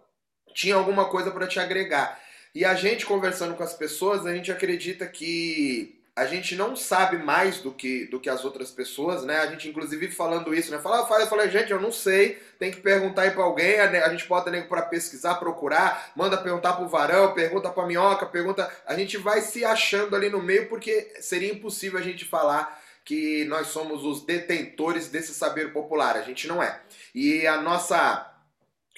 tinha 0.53 0.75
alguma 0.75 1.05
coisa 1.05 1.31
para 1.31 1.47
te 1.47 1.59
agregar. 1.59 2.19
E 2.53 2.65
a 2.65 2.73
gente 2.75 3.05
conversando 3.05 3.55
com 3.55 3.63
as 3.63 3.73
pessoas, 3.73 4.25
a 4.25 4.33
gente 4.33 4.51
acredita 4.51 5.07
que 5.07 6.01
a 6.13 6.25
gente 6.25 6.55
não 6.55 6.75
sabe 6.75 7.17
mais 7.17 7.59
do 7.59 7.71
que, 7.71 8.05
do 8.05 8.19
que 8.19 8.29
as 8.29 8.43
outras 8.43 8.69
pessoas, 8.69 9.23
né? 9.23 9.37
A 9.37 9.47
gente, 9.47 9.69
inclusive, 9.69 10.11
falando 10.11 10.53
isso, 10.53 10.69
né? 10.69 10.77
Fala, 10.77 11.07
fala, 11.07 11.21
eu 11.23 11.27
falei, 11.27 11.49
gente, 11.49 11.71
eu 11.71 11.79
não 11.79 11.91
sei, 11.91 12.37
tem 12.59 12.69
que 12.69 12.81
perguntar 12.81 13.23
aí 13.23 13.31
pra 13.31 13.43
alguém, 13.43 13.79
a 13.79 14.09
gente 14.09 14.27
bota 14.27 14.51
nego 14.51 14.67
para 14.67 14.81
pesquisar, 14.81 15.35
procurar, 15.35 16.11
manda 16.15 16.37
perguntar 16.37 16.73
pro 16.73 16.87
varão, 16.87 17.33
pergunta 17.33 17.69
pra 17.69 17.87
minhoca, 17.87 18.25
pergunta. 18.25 18.69
A 18.85 18.93
gente 18.95 19.17
vai 19.17 19.39
se 19.41 19.63
achando 19.63 20.15
ali 20.15 20.29
no 20.29 20.43
meio, 20.43 20.67
porque 20.67 21.13
seria 21.21 21.51
impossível 21.51 21.97
a 21.97 22.03
gente 22.03 22.25
falar 22.25 22.81
que 23.05 23.45
nós 23.45 23.67
somos 23.67 24.03
os 24.03 24.25
detentores 24.25 25.07
desse 25.07 25.33
saber 25.33 25.71
popular. 25.71 26.17
A 26.17 26.21
gente 26.21 26.47
não 26.47 26.61
é. 26.61 26.81
E 27.15 27.47
a 27.47 27.61
nossa 27.61 28.30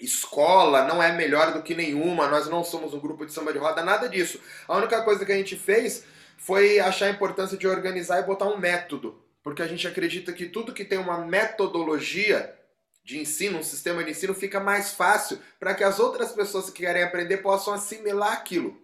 escola 0.04 0.86
não 0.86 1.02
é 1.02 1.12
melhor 1.12 1.54
do 1.54 1.62
que 1.62 1.74
nenhuma, 1.74 2.28
nós 2.28 2.48
não 2.48 2.64
somos 2.64 2.94
um 2.94 3.00
grupo 3.00 3.26
de 3.26 3.34
samba 3.34 3.54
de 3.54 3.60
roda, 3.60 3.84
nada 3.84 4.08
disso. 4.10 4.40
A 4.68 4.78
única 4.78 5.02
coisa 5.04 5.26
que 5.26 5.32
a 5.32 5.38
gente 5.38 5.56
fez 5.56 6.04
foi 6.38 6.80
achar 6.80 7.06
a 7.08 7.12
importância 7.12 7.58
de 7.58 7.68
organizar 7.68 8.20
e 8.20 8.26
botar 8.26 8.46
um 8.46 8.58
método 8.58 9.24
porque 9.44 9.62
a 9.62 9.68
gente 9.68 9.86
acredita 9.86 10.32
que 10.32 10.48
tudo 10.48 10.74
que 10.74 10.86
tem 10.86 10.98
uma 10.98 11.20
metodologia 11.26 12.58
de 13.04 13.20
ensino, 13.20 13.60
um 13.60 13.64
sistema 13.64 14.02
de 14.02 14.12
ensino, 14.12 14.34
fica 14.34 14.62
mais 14.62 14.94
fácil 14.94 15.38
para 15.60 15.76
que 15.76 15.84
as 15.84 16.00
outras 16.00 16.32
pessoas 16.32 16.70
que 16.70 16.82
querem 16.82 17.04
aprender 17.04 17.38
possam 17.38 17.74
assimilar 17.74 18.32
aquilo. 18.32 18.82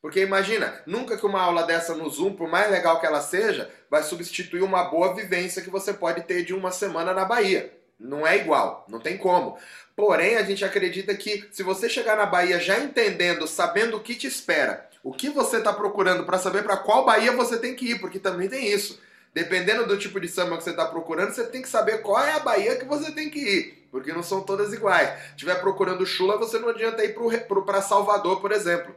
Porque 0.00 0.20
imagina, 0.20 0.80
nunca 0.86 1.18
que 1.18 1.26
uma 1.26 1.42
aula 1.42 1.64
dessa 1.64 1.94
no 1.94 2.08
Zoom, 2.08 2.34
por 2.34 2.48
mais 2.48 2.70
legal 2.70 2.98
que 2.98 3.04
ela 3.04 3.20
seja, 3.20 3.70
vai 3.90 4.02
substituir 4.02 4.62
uma 4.62 4.84
boa 4.84 5.14
vivência 5.14 5.60
que 5.60 5.68
você 5.68 5.92
pode 5.92 6.22
ter 6.22 6.44
de 6.44 6.54
uma 6.54 6.70
semana 6.70 7.12
na 7.12 7.26
Bahia. 7.26 7.77
Não 7.98 8.26
é 8.26 8.36
igual, 8.36 8.86
não 8.88 9.00
tem 9.00 9.16
como. 9.16 9.58
Porém, 9.96 10.36
a 10.36 10.44
gente 10.44 10.64
acredita 10.64 11.14
que 11.16 11.48
se 11.50 11.62
você 11.62 11.88
chegar 11.88 12.16
na 12.16 12.26
Bahia 12.26 12.60
já 12.60 12.78
entendendo, 12.78 13.46
sabendo 13.48 13.96
o 13.96 14.00
que 14.00 14.14
te 14.14 14.26
espera, 14.28 14.88
o 15.02 15.12
que 15.12 15.28
você 15.28 15.56
está 15.56 15.72
procurando 15.72 16.24
para 16.24 16.38
saber 16.38 16.62
para 16.62 16.76
qual 16.76 17.04
Bahia 17.04 17.32
você 17.32 17.58
tem 17.58 17.74
que 17.74 17.92
ir, 17.92 18.00
porque 18.00 18.18
também 18.18 18.48
tem 18.48 18.72
isso. 18.72 19.00
Dependendo 19.34 19.86
do 19.86 19.98
tipo 19.98 20.20
de 20.20 20.28
samba 20.28 20.56
que 20.56 20.64
você 20.64 20.70
está 20.70 20.86
procurando, 20.86 21.32
você 21.32 21.44
tem 21.44 21.62
que 21.62 21.68
saber 21.68 21.98
qual 22.02 22.22
é 22.24 22.32
a 22.32 22.38
Bahia 22.38 22.76
que 22.76 22.84
você 22.84 23.10
tem 23.10 23.28
que 23.28 23.38
ir, 23.38 23.88
porque 23.90 24.12
não 24.12 24.22
são 24.22 24.42
todas 24.42 24.72
iguais. 24.72 25.08
Se 25.08 25.30
estiver 25.30 25.60
procurando 25.60 26.06
chula, 26.06 26.38
você 26.38 26.58
não 26.58 26.68
adianta 26.68 27.04
ir 27.04 27.14
para 27.66 27.82
Salvador, 27.82 28.40
por 28.40 28.52
exemplo. 28.52 28.94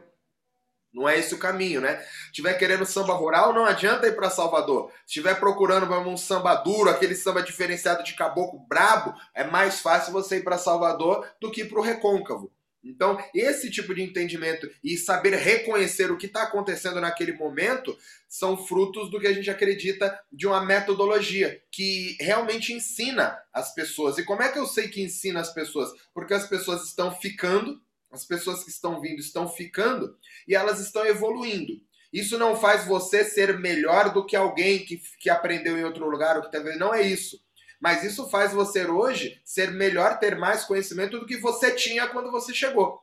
Não 0.92 1.08
é 1.08 1.18
esse 1.18 1.34
o 1.34 1.38
caminho, 1.38 1.80
né? 1.80 2.04
Estiver 2.26 2.54
querendo 2.54 2.84
samba 2.84 3.14
rural, 3.14 3.54
não 3.54 3.64
adianta 3.64 4.06
ir 4.06 4.14
para 4.14 4.28
Salvador. 4.28 4.92
Estiver 5.06 5.38
procurando 5.40 5.90
um 6.08 6.16
samba 6.16 6.54
duro, 6.56 6.90
aquele 6.90 7.14
samba 7.14 7.42
diferenciado 7.42 8.04
de 8.04 8.14
caboclo 8.14 8.60
brabo, 8.68 9.14
é 9.34 9.44
mais 9.44 9.80
fácil 9.80 10.12
você 10.12 10.36
ir 10.36 10.44
para 10.44 10.58
Salvador 10.58 11.26
do 11.40 11.50
que 11.50 11.64
para 11.64 11.78
o 11.78 11.82
recôncavo. 11.82 12.52
Então, 12.84 13.16
esse 13.32 13.70
tipo 13.70 13.94
de 13.94 14.02
entendimento 14.02 14.68
e 14.82 14.96
saber 14.96 15.34
reconhecer 15.36 16.10
o 16.10 16.16
que 16.16 16.26
está 16.26 16.42
acontecendo 16.42 17.00
naquele 17.00 17.32
momento 17.32 17.96
são 18.28 18.56
frutos 18.66 19.08
do 19.08 19.20
que 19.20 19.28
a 19.28 19.32
gente 19.32 19.50
acredita 19.50 20.18
de 20.32 20.48
uma 20.48 20.64
metodologia 20.64 21.62
que 21.70 22.16
realmente 22.20 22.72
ensina 22.72 23.38
as 23.52 23.72
pessoas. 23.72 24.18
E 24.18 24.24
como 24.24 24.42
é 24.42 24.50
que 24.50 24.58
eu 24.58 24.66
sei 24.66 24.88
que 24.88 25.00
ensina 25.00 25.40
as 25.40 25.54
pessoas? 25.54 25.90
Porque 26.12 26.34
as 26.34 26.48
pessoas 26.48 26.84
estão 26.84 27.12
ficando 27.12 27.80
as 28.12 28.24
pessoas 28.26 28.62
que 28.62 28.70
estão 28.70 29.00
vindo 29.00 29.18
estão 29.18 29.48
ficando 29.48 30.16
e 30.46 30.54
elas 30.54 30.78
estão 30.78 31.04
evoluindo. 31.06 31.80
Isso 32.12 32.38
não 32.38 32.54
faz 32.54 32.86
você 32.86 33.24
ser 33.24 33.58
melhor 33.58 34.12
do 34.12 34.24
que 34.24 34.36
alguém 34.36 34.84
que, 34.84 35.00
que 35.18 35.30
aprendeu 35.30 35.78
em 35.78 35.84
outro 35.84 36.08
lugar 36.08 36.36
ou 36.36 36.42
que 36.42 36.52
talvez 36.52 36.78
não 36.78 36.94
é 36.94 37.00
isso. 37.00 37.42
Mas 37.80 38.04
isso 38.04 38.28
faz 38.28 38.52
você 38.52 38.86
hoje 38.86 39.40
ser 39.44 39.70
melhor, 39.72 40.18
ter 40.18 40.36
mais 40.36 40.64
conhecimento 40.64 41.18
do 41.18 41.26
que 41.26 41.38
você 41.38 41.72
tinha 41.72 42.06
quando 42.06 42.30
você 42.30 42.52
chegou. 42.52 43.02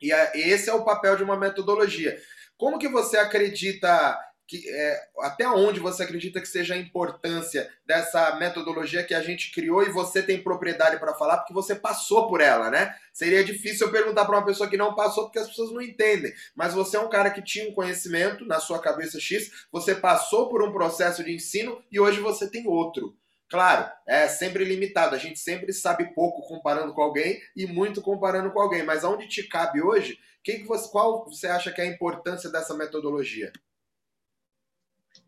E 0.00 0.10
esse 0.34 0.70
é 0.70 0.72
o 0.72 0.84
papel 0.84 1.14
de 1.16 1.22
uma 1.22 1.36
metodologia. 1.36 2.18
Como 2.56 2.78
que 2.78 2.88
você 2.88 3.18
acredita 3.18 4.18
que, 4.48 4.66
é, 4.66 5.00
até 5.20 5.46
onde 5.46 5.78
você 5.78 6.02
acredita 6.02 6.40
que 6.40 6.48
seja 6.48 6.72
a 6.72 6.78
importância 6.78 7.70
dessa 7.86 8.34
metodologia 8.36 9.04
que 9.04 9.14
a 9.14 9.20
gente 9.20 9.52
criou 9.52 9.82
e 9.82 9.92
você 9.92 10.22
tem 10.22 10.42
propriedade 10.42 10.98
para 10.98 11.14
falar 11.14 11.36
porque 11.36 11.52
você 11.52 11.74
passou 11.74 12.26
por 12.26 12.40
ela, 12.40 12.70
né? 12.70 12.96
Seria 13.12 13.44
difícil 13.44 13.86
eu 13.86 13.92
perguntar 13.92 14.24
para 14.24 14.38
uma 14.38 14.46
pessoa 14.46 14.68
que 14.68 14.78
não 14.78 14.94
passou 14.94 15.24
porque 15.24 15.38
as 15.38 15.48
pessoas 15.48 15.70
não 15.70 15.82
entendem. 15.82 16.32
Mas 16.56 16.72
você 16.72 16.96
é 16.96 17.00
um 17.00 17.10
cara 17.10 17.30
que 17.30 17.42
tinha 17.42 17.68
um 17.68 17.74
conhecimento 17.74 18.46
na 18.46 18.58
sua 18.58 18.80
cabeça 18.80 19.20
X, 19.20 19.50
você 19.70 19.94
passou 19.94 20.48
por 20.48 20.62
um 20.62 20.72
processo 20.72 21.22
de 21.22 21.34
ensino 21.34 21.84
e 21.92 22.00
hoje 22.00 22.20
você 22.20 22.48
tem 22.48 22.66
outro. 22.66 23.14
Claro, 23.50 23.90
é 24.06 24.28
sempre 24.28 24.64
limitado. 24.64 25.14
A 25.14 25.18
gente 25.18 25.38
sempre 25.38 25.74
sabe 25.74 26.14
pouco 26.14 26.46
comparando 26.48 26.94
com 26.94 27.02
alguém 27.02 27.38
e 27.54 27.66
muito 27.66 28.00
comparando 28.00 28.50
com 28.50 28.60
alguém. 28.60 28.82
Mas 28.82 29.04
aonde 29.04 29.28
te 29.28 29.42
cabe 29.42 29.82
hoje, 29.82 30.18
que 30.42 30.60
que 30.60 30.64
você, 30.64 30.90
qual 30.90 31.26
você 31.26 31.46
acha 31.46 31.70
que 31.70 31.82
é 31.82 31.84
a 31.84 31.88
importância 31.88 32.50
dessa 32.50 32.74
metodologia? 32.74 33.52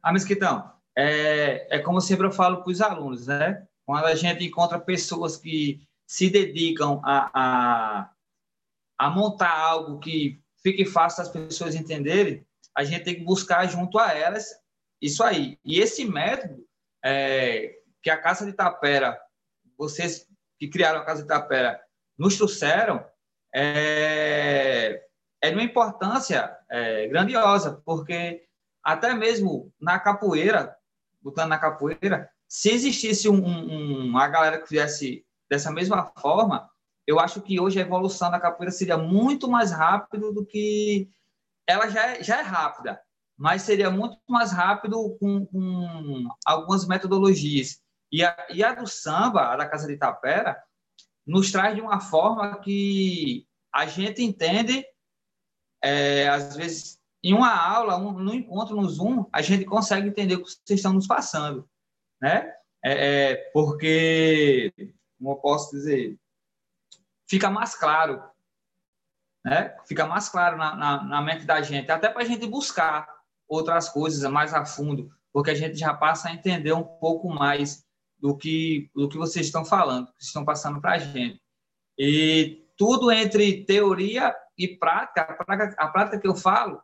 Ah, 0.02 0.12
Mesquitão, 0.12 0.72
é, 0.96 1.76
é 1.76 1.78
como 1.78 2.00
sempre 2.00 2.26
eu 2.26 2.32
falo 2.32 2.62
para 2.62 2.70
os 2.70 2.80
alunos, 2.80 3.26
né? 3.26 3.66
Quando 3.86 4.06
a 4.06 4.14
gente 4.14 4.44
encontra 4.44 4.78
pessoas 4.78 5.36
que 5.36 5.80
se 6.06 6.30
dedicam 6.30 7.00
a, 7.04 7.30
a, 7.34 8.10
a 8.98 9.10
montar 9.10 9.50
algo 9.50 9.98
que 9.98 10.40
fique 10.62 10.84
fácil 10.84 11.22
as 11.22 11.28
pessoas 11.28 11.74
entenderem, 11.74 12.44
a 12.76 12.84
gente 12.84 13.04
tem 13.04 13.14
que 13.16 13.24
buscar 13.24 13.66
junto 13.66 13.98
a 13.98 14.12
elas 14.12 14.46
isso 15.00 15.22
aí. 15.22 15.58
E 15.64 15.80
esse 15.80 16.04
método 16.04 16.64
é, 17.04 17.78
que 18.02 18.10
a 18.10 18.20
Casa 18.20 18.44
de 18.44 18.52
Tapera, 18.52 19.20
vocês 19.76 20.26
que 20.58 20.68
criaram 20.68 21.00
a 21.00 21.04
Casa 21.04 21.22
de 21.22 21.28
Tapera, 21.28 21.80
nos 22.18 22.36
trouxeram, 22.36 23.04
é, 23.54 25.02
é 25.42 25.48
de 25.48 25.54
uma 25.54 25.62
importância 25.62 26.56
é, 26.70 27.08
grandiosa, 27.08 27.80
porque 27.84 28.46
até 28.82 29.14
mesmo 29.14 29.72
na 29.80 29.98
capoeira, 29.98 30.76
botando 31.22 31.50
na 31.50 31.58
capoeira, 31.58 32.30
se 32.48 32.70
existisse 32.70 33.28
um, 33.28 33.44
um, 33.44 34.06
uma 34.06 34.26
galera 34.28 34.60
que 34.60 34.68
fizesse 34.68 35.24
dessa 35.48 35.70
mesma 35.70 36.12
forma, 36.18 36.68
eu 37.06 37.18
acho 37.18 37.40
que 37.40 37.58
hoje 37.58 37.78
a 37.78 37.82
evolução 37.82 38.30
da 38.30 38.40
capoeira 38.40 38.70
seria 38.70 38.96
muito 38.96 39.48
mais 39.48 39.72
rápido 39.72 40.32
do 40.32 40.46
que 40.46 41.10
ela 41.66 41.88
já 41.88 42.06
é, 42.06 42.22
já 42.22 42.38
é 42.38 42.42
rápida, 42.42 43.00
mas 43.36 43.62
seria 43.62 43.90
muito 43.90 44.18
mais 44.28 44.52
rápido 44.52 45.16
com, 45.18 45.46
com 45.46 46.28
algumas 46.44 46.86
metodologias. 46.86 47.80
E 48.12 48.24
a, 48.24 48.46
e 48.52 48.62
a 48.62 48.74
do 48.74 48.86
samba, 48.86 49.52
a 49.52 49.56
da 49.56 49.68
Casa 49.68 49.86
de 49.86 49.96
Tapera, 49.96 50.60
nos 51.26 51.50
traz 51.50 51.74
de 51.74 51.80
uma 51.80 52.00
forma 52.00 52.60
que 52.60 53.46
a 53.72 53.86
gente 53.86 54.22
entende, 54.22 54.84
é, 55.82 56.28
às 56.28 56.56
vezes, 56.56 56.99
em 57.22 57.34
uma 57.34 57.54
aula, 57.54 57.96
um, 57.96 58.12
no 58.12 58.34
encontro 58.34 58.76
no 58.76 58.88
Zoom, 58.88 59.26
a 59.32 59.42
gente 59.42 59.64
consegue 59.64 60.08
entender 60.08 60.36
o 60.36 60.42
que 60.42 60.50
vocês 60.50 60.78
estão 60.78 60.92
nos 60.92 61.06
passando, 61.06 61.68
né? 62.20 62.52
É, 62.82 63.32
é, 63.32 63.36
porque, 63.52 64.72
como 65.18 65.32
eu 65.32 65.36
posso 65.36 65.70
dizer, 65.70 66.18
fica 67.28 67.50
mais 67.50 67.74
claro, 67.74 68.22
né? 69.44 69.76
Fica 69.86 70.06
mais 70.06 70.28
claro 70.28 70.56
na, 70.56 70.74
na, 70.74 71.02
na 71.04 71.22
mente 71.22 71.44
da 71.44 71.60
gente, 71.60 71.90
até 71.90 72.08
para 72.08 72.22
a 72.22 72.26
gente 72.26 72.46
buscar 72.46 73.06
outras 73.46 73.88
coisas 73.88 74.30
mais 74.30 74.54
a 74.54 74.64
fundo, 74.64 75.10
porque 75.32 75.50
a 75.50 75.54
gente 75.54 75.76
já 75.76 75.92
passa 75.92 76.28
a 76.28 76.32
entender 76.32 76.72
um 76.72 76.84
pouco 76.84 77.28
mais 77.28 77.84
do 78.18 78.36
que 78.36 78.90
do 78.94 79.08
que 79.08 79.18
vocês 79.18 79.46
estão 79.46 79.64
falando, 79.64 80.06
que 80.12 80.24
estão 80.24 80.44
passando 80.44 80.80
para 80.80 80.92
a 80.92 80.98
gente. 80.98 81.40
E 81.98 82.66
tudo 82.76 83.10
entre 83.10 83.64
teoria 83.64 84.34
e 84.56 84.68
prática, 84.68 85.22
a 85.22 85.44
prática, 85.44 85.82
a 85.82 85.88
prática 85.88 86.18
que 86.18 86.28
eu 86.28 86.34
falo 86.34 86.80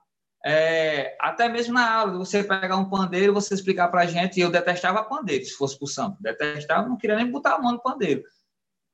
é, 0.48 1.16
até 1.18 1.48
mesmo 1.48 1.74
na 1.74 1.92
aula, 1.92 2.18
você 2.18 2.44
pegar 2.44 2.76
um 2.76 2.88
pandeiro, 2.88 3.34
você 3.34 3.52
explicar 3.52 3.88
para 3.88 4.02
a 4.02 4.06
gente, 4.06 4.38
eu 4.38 4.48
detestava 4.48 5.02
pandeiro, 5.02 5.44
se 5.44 5.50
fosse 5.56 5.76
o 5.80 5.88
samba, 5.88 6.16
detestava, 6.20 6.88
não 6.88 6.96
queria 6.96 7.16
nem 7.16 7.28
botar 7.28 7.56
a 7.56 7.58
mão 7.58 7.72
no 7.72 7.82
pandeiro. 7.82 8.22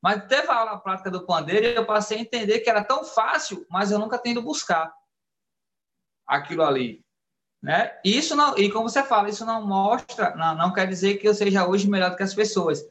Mas 0.00 0.24
teve 0.28 0.48
a 0.48 0.54
aula 0.54 0.80
prática 0.80 1.10
do 1.10 1.26
pandeiro 1.26 1.66
e 1.66 1.74
eu 1.74 1.84
passei 1.84 2.16
a 2.16 2.20
entender 2.22 2.60
que 2.60 2.70
era 2.70 2.82
tão 2.82 3.04
fácil, 3.04 3.66
mas 3.68 3.90
eu 3.90 3.98
nunca 3.98 4.16
tendo 4.16 4.40
buscar 4.40 4.90
aquilo 6.26 6.62
ali. 6.62 7.04
Né? 7.62 8.00
Isso 8.02 8.34
não, 8.34 8.56
e 8.56 8.72
como 8.72 8.88
você 8.88 9.02
fala, 9.02 9.28
isso 9.28 9.44
não 9.44 9.66
mostra, 9.66 10.34
não, 10.34 10.56
não 10.56 10.72
quer 10.72 10.88
dizer 10.88 11.18
que 11.18 11.28
eu 11.28 11.34
seja 11.34 11.68
hoje 11.68 11.86
melhor 11.86 12.12
do 12.12 12.16
que 12.16 12.22
as 12.22 12.34
pessoas, 12.34 12.82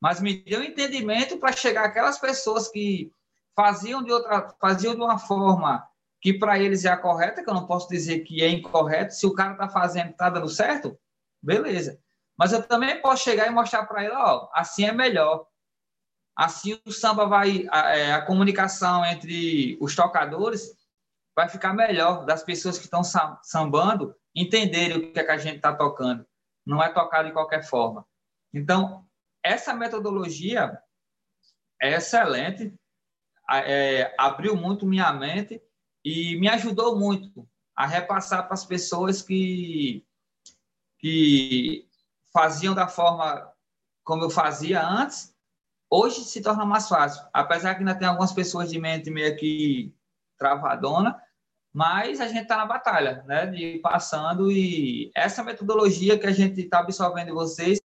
mas 0.00 0.20
me 0.20 0.40
deu 0.44 0.62
entendimento 0.62 1.36
para 1.38 1.50
chegar 1.50 1.86
aquelas 1.86 2.16
pessoas 2.16 2.68
que 2.68 3.12
faziam 3.56 4.04
de 4.04 4.12
outra, 4.12 4.54
faziam 4.60 4.94
de 4.94 5.00
uma 5.00 5.18
forma 5.18 5.87
que 6.20 6.32
para 6.32 6.58
eles 6.58 6.84
é 6.84 6.88
a 6.88 6.96
correta, 6.96 7.42
que 7.42 7.48
eu 7.48 7.54
não 7.54 7.66
posso 7.66 7.88
dizer 7.88 8.20
que 8.20 8.42
é 8.42 8.48
incorreto. 8.48 9.14
Se 9.14 9.26
o 9.26 9.34
cara 9.34 9.52
está 9.52 9.68
fazendo, 9.68 10.10
está 10.10 10.28
dando 10.28 10.48
certo, 10.48 10.98
beleza. 11.42 12.00
Mas 12.36 12.52
eu 12.52 12.62
também 12.62 13.00
posso 13.00 13.24
chegar 13.24 13.46
e 13.46 13.50
mostrar 13.50 13.86
para 13.86 14.04
ele, 14.04 14.14
ó, 14.14 14.48
assim 14.52 14.84
é 14.84 14.92
melhor. 14.92 15.46
Assim 16.36 16.80
o 16.86 16.92
samba 16.92 17.26
vai, 17.26 17.66
a, 17.70 17.96
é, 17.96 18.12
a, 18.12 18.22
comunicação 18.22 19.04
entre 19.04 19.76
os 19.80 19.94
tocadores 19.94 20.72
vai 21.34 21.48
ficar 21.48 21.72
melhor, 21.72 22.24
das 22.24 22.42
pessoas 22.42 22.78
que 22.78 22.84
estão 22.84 23.02
sambando 23.42 24.14
entenderem 24.34 24.96
o 24.96 25.12
que, 25.12 25.18
é 25.18 25.24
que 25.24 25.30
a 25.30 25.36
gente 25.36 25.56
está 25.56 25.74
tocando. 25.74 26.26
Não 26.64 26.82
é 26.82 26.92
tocar 26.92 27.24
de 27.24 27.32
qualquer 27.32 27.64
forma. 27.64 28.06
Então, 28.52 29.04
essa 29.42 29.74
metodologia 29.74 30.78
é 31.80 31.94
excelente, 31.94 32.74
é, 33.50 34.14
abriu 34.18 34.56
muito 34.56 34.86
minha 34.86 35.12
mente 35.12 35.60
e 36.08 36.40
me 36.40 36.48
ajudou 36.48 36.98
muito 36.98 37.46
a 37.76 37.86
repassar 37.86 38.44
para 38.44 38.54
as 38.54 38.64
pessoas 38.64 39.20
que, 39.20 40.06
que 40.98 41.86
faziam 42.32 42.74
da 42.74 42.88
forma 42.88 43.52
como 44.02 44.24
eu 44.24 44.30
fazia 44.30 44.82
antes, 44.82 45.36
hoje 45.90 46.24
se 46.24 46.40
torna 46.40 46.64
mais 46.64 46.88
fácil. 46.88 47.22
Apesar 47.30 47.74
que 47.74 47.80
ainda 47.80 47.94
tem 47.94 48.08
algumas 48.08 48.32
pessoas 48.32 48.70
de 48.70 48.80
mente 48.80 49.10
meio 49.10 49.36
que 49.36 49.94
travadona, 50.38 51.20
mas 51.74 52.22
a 52.22 52.26
gente 52.26 52.44
está 52.44 52.56
na 52.56 52.64
batalha, 52.64 53.22
né? 53.26 53.44
De 53.44 53.78
passando 53.80 54.50
e 54.50 55.12
essa 55.14 55.44
metodologia 55.44 56.18
que 56.18 56.26
a 56.26 56.32
gente 56.32 56.62
está 56.62 56.78
absorvendo 56.78 57.26
de 57.26 57.32
vocês 57.32 57.78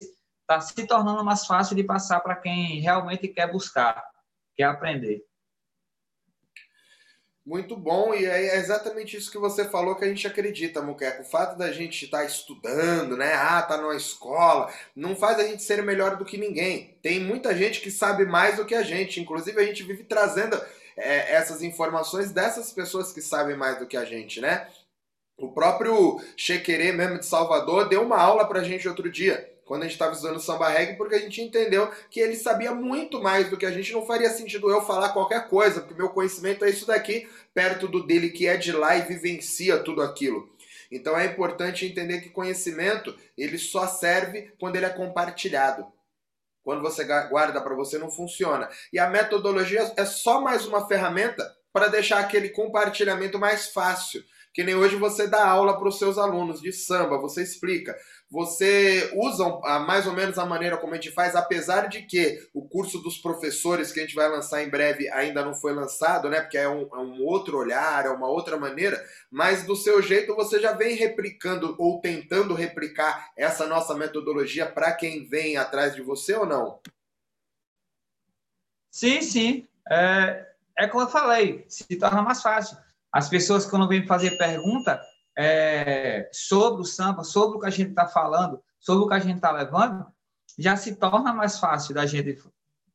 está 0.42 0.60
se 0.60 0.86
tornando 0.86 1.24
mais 1.24 1.46
fácil 1.46 1.74
de 1.74 1.84
passar 1.84 2.20
para 2.20 2.36
quem 2.36 2.80
realmente 2.80 3.28
quer 3.28 3.50
buscar, 3.50 4.04
quer 4.54 4.64
aprender. 4.64 5.24
Muito 7.44 7.74
bom, 7.74 8.14
e 8.14 8.26
é 8.26 8.56
exatamente 8.56 9.16
isso 9.16 9.30
que 9.30 9.38
você 9.38 9.64
falou 9.64 9.96
que 9.96 10.04
a 10.04 10.08
gente 10.08 10.26
acredita, 10.26 10.82
Muqueca. 10.82 11.22
O 11.22 11.24
fato 11.24 11.56
da 11.56 11.72
gente 11.72 12.04
estar 12.04 12.18
tá 12.18 12.24
estudando, 12.24 13.16
né? 13.16 13.32
Ah, 13.34 13.62
tá 13.62 13.78
numa 13.78 13.96
escola, 13.96 14.72
não 14.94 15.16
faz 15.16 15.38
a 15.38 15.44
gente 15.44 15.62
ser 15.62 15.82
melhor 15.82 16.16
do 16.16 16.24
que 16.24 16.36
ninguém. 16.36 16.98
Tem 17.02 17.18
muita 17.18 17.56
gente 17.56 17.80
que 17.80 17.90
sabe 17.90 18.26
mais 18.26 18.56
do 18.56 18.66
que 18.66 18.74
a 18.74 18.82
gente. 18.82 19.20
Inclusive, 19.20 19.58
a 19.58 19.64
gente 19.64 19.82
vive 19.82 20.04
trazendo 20.04 20.60
é, 20.96 21.34
essas 21.34 21.62
informações 21.62 22.30
dessas 22.30 22.72
pessoas 22.72 23.10
que 23.10 23.22
sabem 23.22 23.56
mais 23.56 23.78
do 23.78 23.86
que 23.86 23.96
a 23.96 24.04
gente, 24.04 24.40
né? 24.40 24.68
O 25.38 25.52
próprio 25.52 26.20
Chequerê 26.36 26.92
mesmo 26.92 27.18
de 27.18 27.26
Salvador 27.26 27.88
deu 27.88 28.02
uma 28.02 28.20
aula 28.20 28.46
pra 28.46 28.62
gente 28.62 28.86
outro 28.86 29.10
dia 29.10 29.49
quando 29.70 29.82
a 29.82 29.84
gente 29.84 29.92
estava 29.92 30.10
usando 30.10 30.34
o 30.34 30.40
samba 30.40 30.68
reggae, 30.68 30.96
porque 30.96 31.14
a 31.14 31.20
gente 31.20 31.40
entendeu 31.40 31.88
que 32.10 32.18
ele 32.18 32.34
sabia 32.34 32.74
muito 32.74 33.22
mais 33.22 33.48
do 33.48 33.56
que 33.56 33.64
a 33.64 33.70
gente. 33.70 33.92
Não 33.92 34.04
faria 34.04 34.28
sentido 34.28 34.68
eu 34.68 34.82
falar 34.82 35.10
qualquer 35.10 35.48
coisa, 35.48 35.80
porque 35.80 35.94
meu 35.94 36.08
conhecimento 36.08 36.64
é 36.64 36.70
isso 36.70 36.88
daqui, 36.88 37.30
perto 37.54 37.86
do 37.86 38.04
dele 38.04 38.30
que 38.30 38.48
é 38.48 38.56
de 38.56 38.72
lá 38.72 38.96
e 38.96 39.02
vivencia 39.02 39.78
tudo 39.78 40.02
aquilo. 40.02 40.52
Então 40.90 41.16
é 41.16 41.24
importante 41.24 41.86
entender 41.86 42.20
que 42.20 42.30
conhecimento 42.30 43.16
ele 43.38 43.58
só 43.58 43.86
serve 43.86 44.52
quando 44.58 44.74
ele 44.74 44.86
é 44.86 44.90
compartilhado. 44.90 45.86
Quando 46.64 46.82
você 46.82 47.04
guarda 47.04 47.60
para 47.60 47.76
você 47.76 47.96
não 47.96 48.10
funciona. 48.10 48.68
E 48.92 48.98
a 48.98 49.08
metodologia 49.08 49.92
é 49.96 50.04
só 50.04 50.40
mais 50.40 50.66
uma 50.66 50.88
ferramenta 50.88 51.48
para 51.72 51.86
deixar 51.86 52.18
aquele 52.18 52.48
compartilhamento 52.48 53.38
mais 53.38 53.68
fácil. 53.68 54.24
Que 54.52 54.64
nem 54.64 54.74
hoje 54.74 54.96
você 54.96 55.28
dá 55.28 55.46
aula 55.46 55.78
para 55.78 55.88
os 55.88 55.98
seus 55.98 56.18
alunos 56.18 56.60
de 56.60 56.72
samba, 56.72 57.18
você 57.18 57.42
explica. 57.42 57.96
Você 58.28 59.10
usa 59.14 59.44
mais 59.86 60.06
ou 60.06 60.12
menos 60.12 60.38
a 60.38 60.44
maneira 60.44 60.76
como 60.76 60.92
a 60.92 60.96
gente 60.96 61.12
faz, 61.12 61.36
apesar 61.36 61.88
de 61.88 62.02
que 62.02 62.48
o 62.52 62.68
curso 62.68 62.98
dos 62.98 63.16
professores 63.16 63.92
que 63.92 64.00
a 64.00 64.02
gente 64.02 64.14
vai 64.14 64.28
lançar 64.28 64.62
em 64.62 64.68
breve 64.68 65.08
ainda 65.10 65.44
não 65.44 65.54
foi 65.54 65.72
lançado, 65.72 66.28
né? 66.28 66.40
Porque 66.40 66.58
é 66.58 66.68
um, 66.68 66.82
é 66.82 66.98
um 66.98 67.22
outro 67.22 67.58
olhar, 67.58 68.06
é 68.06 68.10
uma 68.10 68.28
outra 68.28 68.56
maneira, 68.56 69.00
mas 69.30 69.64
do 69.64 69.76
seu 69.76 70.02
jeito 70.02 70.34
você 70.34 70.58
já 70.60 70.72
vem 70.72 70.96
replicando 70.96 71.76
ou 71.78 72.00
tentando 72.00 72.54
replicar 72.54 73.30
essa 73.36 73.66
nossa 73.66 73.94
metodologia 73.94 74.66
para 74.66 74.92
quem 74.92 75.28
vem 75.28 75.56
atrás 75.56 75.94
de 75.94 76.02
você 76.02 76.34
ou 76.34 76.46
não? 76.46 76.80
Sim, 78.90 79.22
sim. 79.22 79.68
É, 79.88 80.46
é 80.76 80.88
como 80.88 81.04
eu 81.04 81.08
falei, 81.08 81.64
se 81.68 81.84
torna 81.96 82.22
mais 82.22 82.42
fácil 82.42 82.76
as 83.12 83.28
pessoas, 83.28 83.66
quando 83.66 83.88
vêm 83.88 84.06
fazer 84.06 84.38
pergunta 84.38 85.00
é, 85.36 86.28
sobre 86.32 86.82
o 86.82 86.84
samba, 86.84 87.24
sobre 87.24 87.56
o 87.56 87.60
que 87.60 87.66
a 87.66 87.70
gente 87.70 87.90
está 87.90 88.06
falando, 88.06 88.62
sobre 88.78 89.04
o 89.04 89.08
que 89.08 89.14
a 89.14 89.18
gente 89.18 89.36
está 89.36 89.50
levando, 89.50 90.06
já 90.58 90.76
se 90.76 90.96
torna 90.96 91.32
mais 91.32 91.58
fácil 91.58 91.94
da 91.94 92.06
gente, 92.06 92.38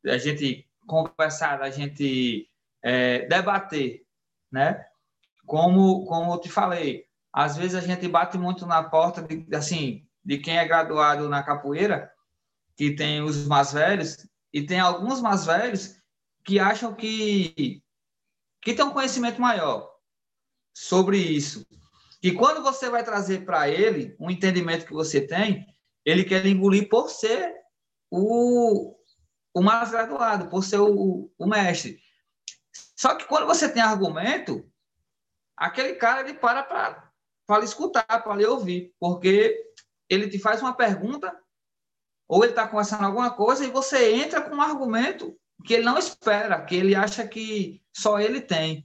da 0.03 0.17
gente 0.17 0.67
conversar, 0.88 1.60
da 1.60 1.69
gente 1.69 2.48
é, 2.81 3.27
debater, 3.27 4.05
né? 4.51 4.86
Como, 5.45 6.05
como 6.05 6.34
eu 6.34 6.39
te 6.39 6.50
falei, 6.50 7.05
às 7.31 7.57
vezes 7.57 7.75
a 7.75 7.81
gente 7.81 8.07
bate 8.07 8.38
muito 8.38 8.65
na 8.65 8.84
porta 8.84 9.22
de, 9.22 9.45
assim, 9.55 10.07
de 10.24 10.38
quem 10.38 10.57
é 10.57 10.65
graduado 10.65 11.27
na 11.27 11.43
capoeira, 11.43 12.12
que 12.77 12.95
tem 12.95 13.22
os 13.22 13.45
mais 13.48 13.74
velhos, 13.74 14.27
e 14.53 14.62
tem 14.63 14.79
alguns 14.79 15.22
mais 15.22 15.45
velhos 15.45 16.00
que 16.43 16.60
acham 16.60 16.93
que, 16.93 17.81
que 18.62 18.74
tem 18.74 18.86
um 18.86 18.91
conhecimento 18.91 19.41
maior 19.41 19.95
sobre 20.75 21.17
isso. 21.17 21.65
E 22.22 22.34
quando 22.34 22.62
você 22.62 22.89
vai 22.89 23.03
trazer 23.03 23.46
para 23.46 23.70
ele 23.70 24.15
um 24.20 24.29
entendimento 24.29 24.86
que 24.86 24.94
você 24.94 25.25
tem, 25.25 25.65
ele 26.03 26.25
quer 26.25 26.46
engolir 26.46 26.89
por 26.89 27.10
ser 27.10 27.55
o, 28.12 28.96
o 29.53 29.62
mais 29.62 29.91
graduado, 29.91 30.50
por 30.50 30.63
ser 30.63 30.79
o, 30.79 31.32
o 31.38 31.48
mestre. 31.48 32.00
Só 32.96 33.15
que 33.15 33.25
quando 33.25 33.48
você 33.48 33.70
tem 33.70 33.82
argumento, 33.82 34.70
aquele 35.55 35.96
cara 35.96 36.22
ele 36.22 36.38
para 36.38 36.63
para 37.48 37.63
escutar, 37.63 38.05
para 38.05 38.36
lhe 38.36 38.46
ouvir, 38.46 38.91
porque 39.00 39.55
ele 40.10 40.27
te 40.27 40.39
faz 40.39 40.62
uma 40.62 40.75
pergunta 40.75 41.32
ou 42.27 42.44
ele 42.44 42.53
está 42.53 42.67
conversando 42.67 43.05
alguma 43.05 43.29
coisa 43.29 43.63
e 43.63 43.70
você 43.70 44.15
entra 44.15 44.41
com 44.41 44.55
um 44.55 44.62
argumento 44.62 45.38
que 45.63 45.75
ele 45.75 45.84
não 45.84 45.96
espera, 45.96 46.63
que 46.65 46.75
ele 46.75 46.96
acha 46.96 47.27
que 47.27 47.84
só 47.96 48.20
ele 48.20 48.41
tem 48.41 48.84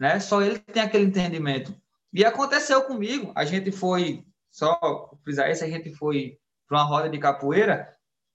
né? 0.00 0.18
Só 0.18 0.40
ele 0.40 0.58
tem 0.58 0.82
aquele 0.82 1.04
entendimento. 1.04 1.78
E 2.12 2.24
aconteceu 2.24 2.82
comigo. 2.84 3.32
A 3.36 3.44
gente 3.44 3.70
foi, 3.70 4.24
só 4.50 5.10
frisar 5.22 5.50
isso, 5.50 5.62
a 5.62 5.68
gente 5.68 5.94
foi 5.94 6.38
para 6.66 6.78
uma 6.78 6.84
roda 6.84 7.10
de 7.10 7.18
capoeira 7.18 7.94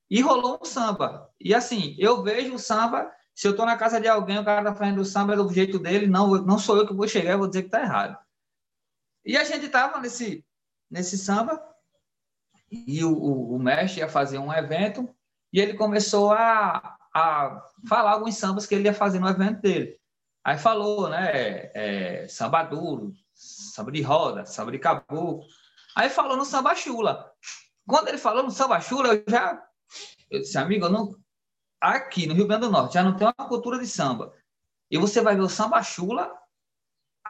e 0.09 0.21
rolou 0.21 0.59
um 0.61 0.65
samba. 0.65 1.27
E 1.41 1.55
assim, 1.55 1.95
eu 1.97 2.21
vejo 2.21 2.53
o 2.53 2.59
samba, 2.59 3.11
se 3.33 3.47
eu 3.47 3.51
estou 3.51 3.65
na 3.65 3.75
casa 3.75 3.99
de 3.99 4.07
alguém, 4.07 4.37
o 4.37 4.45
cara 4.45 4.61
está 4.61 4.75
fazendo 4.75 5.01
o 5.01 5.05
samba 5.05 5.35
do 5.35 5.51
jeito 5.51 5.79
dele, 5.79 6.05
não, 6.05 6.29
não 6.43 6.59
sou 6.59 6.77
eu 6.77 6.87
que 6.87 6.93
vou 6.93 7.07
chegar 7.07 7.33
e 7.33 7.37
vou 7.37 7.47
dizer 7.47 7.63
que 7.63 7.69
está 7.69 7.81
errado. 7.81 8.17
E 9.25 9.35
a 9.35 9.43
gente 9.43 9.65
estava 9.65 9.99
nesse, 9.99 10.45
nesse 10.89 11.17
samba 11.17 11.59
e 12.71 13.03
o, 13.03 13.11
o, 13.11 13.55
o 13.55 13.59
mestre 13.59 14.01
ia 14.01 14.07
fazer 14.07 14.37
um 14.37 14.53
evento 14.53 15.09
e 15.51 15.59
ele 15.59 15.73
começou 15.73 16.31
a, 16.31 16.95
a 17.13 17.65
falar 17.87 18.11
alguns 18.11 18.35
sambas 18.35 18.67
que 18.67 18.75
ele 18.75 18.87
ia 18.87 18.93
fazer 18.93 19.19
no 19.19 19.27
evento 19.27 19.61
dele. 19.61 19.99
Aí 20.45 20.59
falou, 20.59 21.09
né? 21.09 21.71
É, 21.73 22.27
samba 22.27 22.61
duro, 22.61 23.11
samba 23.33 23.91
de 23.91 24.03
roda, 24.03 24.45
samba 24.45 24.71
de 24.71 24.77
caboclo. 24.77 25.43
Aí 25.95 26.07
falou 26.07 26.37
no 26.37 26.45
samba 26.45 26.75
chula. 26.75 27.33
Quando 27.87 28.09
ele 28.09 28.19
falou 28.19 28.43
no 28.43 28.51
samba 28.51 28.79
chula, 28.79 29.07
eu 29.07 29.23
já. 29.27 29.67
Eu 30.29 30.41
disse, 30.41 30.55
amigo, 30.55 30.85
eu 30.85 30.91
não. 30.91 31.15
Aqui 31.81 32.27
no 32.27 32.35
Rio 32.35 32.45
Grande 32.45 32.67
do 32.67 32.71
Norte 32.71 32.93
já 32.93 33.01
não 33.01 33.17
tem 33.17 33.25
uma 33.25 33.47
cultura 33.47 33.79
de 33.79 33.87
samba. 33.87 34.35
E 34.91 34.99
você 34.99 35.19
vai 35.19 35.35
ver 35.35 35.41
o 35.41 35.49
samba 35.49 35.81
chula. 35.81 36.31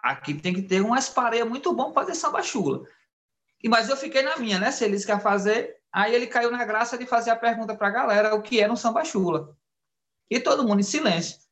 Aqui 0.04 0.34
tem 0.34 0.54
que 0.54 0.64
ter 0.64 0.82
umas 0.82 1.08
pareias 1.08 1.48
muito 1.48 1.74
bom 1.74 1.94
para 1.94 2.04
fazer 2.04 2.16
samba 2.16 2.44
chula. 2.44 2.86
E, 3.64 3.70
mas 3.70 3.88
eu 3.88 3.96
fiquei 3.96 4.24
na 4.24 4.36
minha, 4.36 4.60
né? 4.60 4.72
Se 4.72 4.84
eles 4.84 5.06
querem 5.06 5.22
fazer. 5.22 5.78
Aí 5.90 6.14
ele 6.14 6.28
caiu 6.28 6.52
na 6.52 6.66
graça 6.66 6.98
de 6.98 7.06
fazer 7.06 7.30
a 7.30 7.36
pergunta 7.38 7.78
para 7.78 7.88
a 7.88 7.92
galera 7.92 8.36
o 8.36 8.42
que 8.42 8.60
é 8.60 8.68
no 8.68 8.76
samba 8.76 9.06
chula. 9.06 9.56
E 10.30 10.38
todo 10.38 10.68
mundo 10.68 10.82
em 10.82 10.84
silêncio 10.84 11.45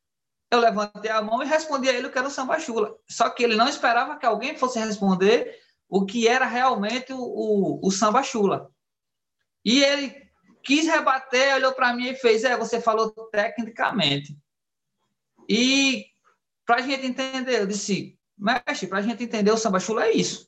eu 0.54 0.60
levantei 0.60 1.10
a 1.10 1.22
mão 1.22 1.42
e 1.42 1.48
respondi 1.48 1.90
a 1.90 1.94
ele 1.94 2.08
o 2.08 2.12
que 2.12 2.18
era 2.18 2.28
o 2.28 2.32
samba 2.32 2.60
chula. 2.60 2.96
Só 3.10 3.30
que 3.30 3.44
ele 3.44 3.56
não 3.56 3.68
esperava 3.68 4.18
que 4.18 4.26
alguém 4.26 4.56
fosse 4.56 4.80
responder 4.80 5.58
o 5.90 6.06
que 6.06 6.28
era 6.28 6.46
realmente 6.46 7.12
o, 7.12 7.20
o, 7.20 7.88
o 7.88 7.92
samba 7.92 8.22
chula. 8.22 8.70
E 9.66 9.84
ele 9.84 10.16
quis 10.64 10.86
rebater, 10.86 11.56
olhou 11.56 11.74
para 11.74 11.94
mim 11.94 12.10
e 12.10 12.16
fez: 12.16 12.44
É, 12.44 12.56
você 12.56 12.80
falou 12.80 13.12
tecnicamente. 13.32 14.38
E 15.50 16.06
para 16.66 16.76
a 16.78 16.82
gente 16.82 17.06
entender, 17.06 17.62
eu 17.62 17.68
disse: 17.68 18.20
Mestre, 18.38 18.88
para 18.88 19.00
a 19.00 19.02
gente 19.02 19.24
entender 19.24 19.52
o 19.52 19.58
samba 19.58 19.80
chula 19.80 20.06
é 20.06 20.12
isso. 20.12 20.48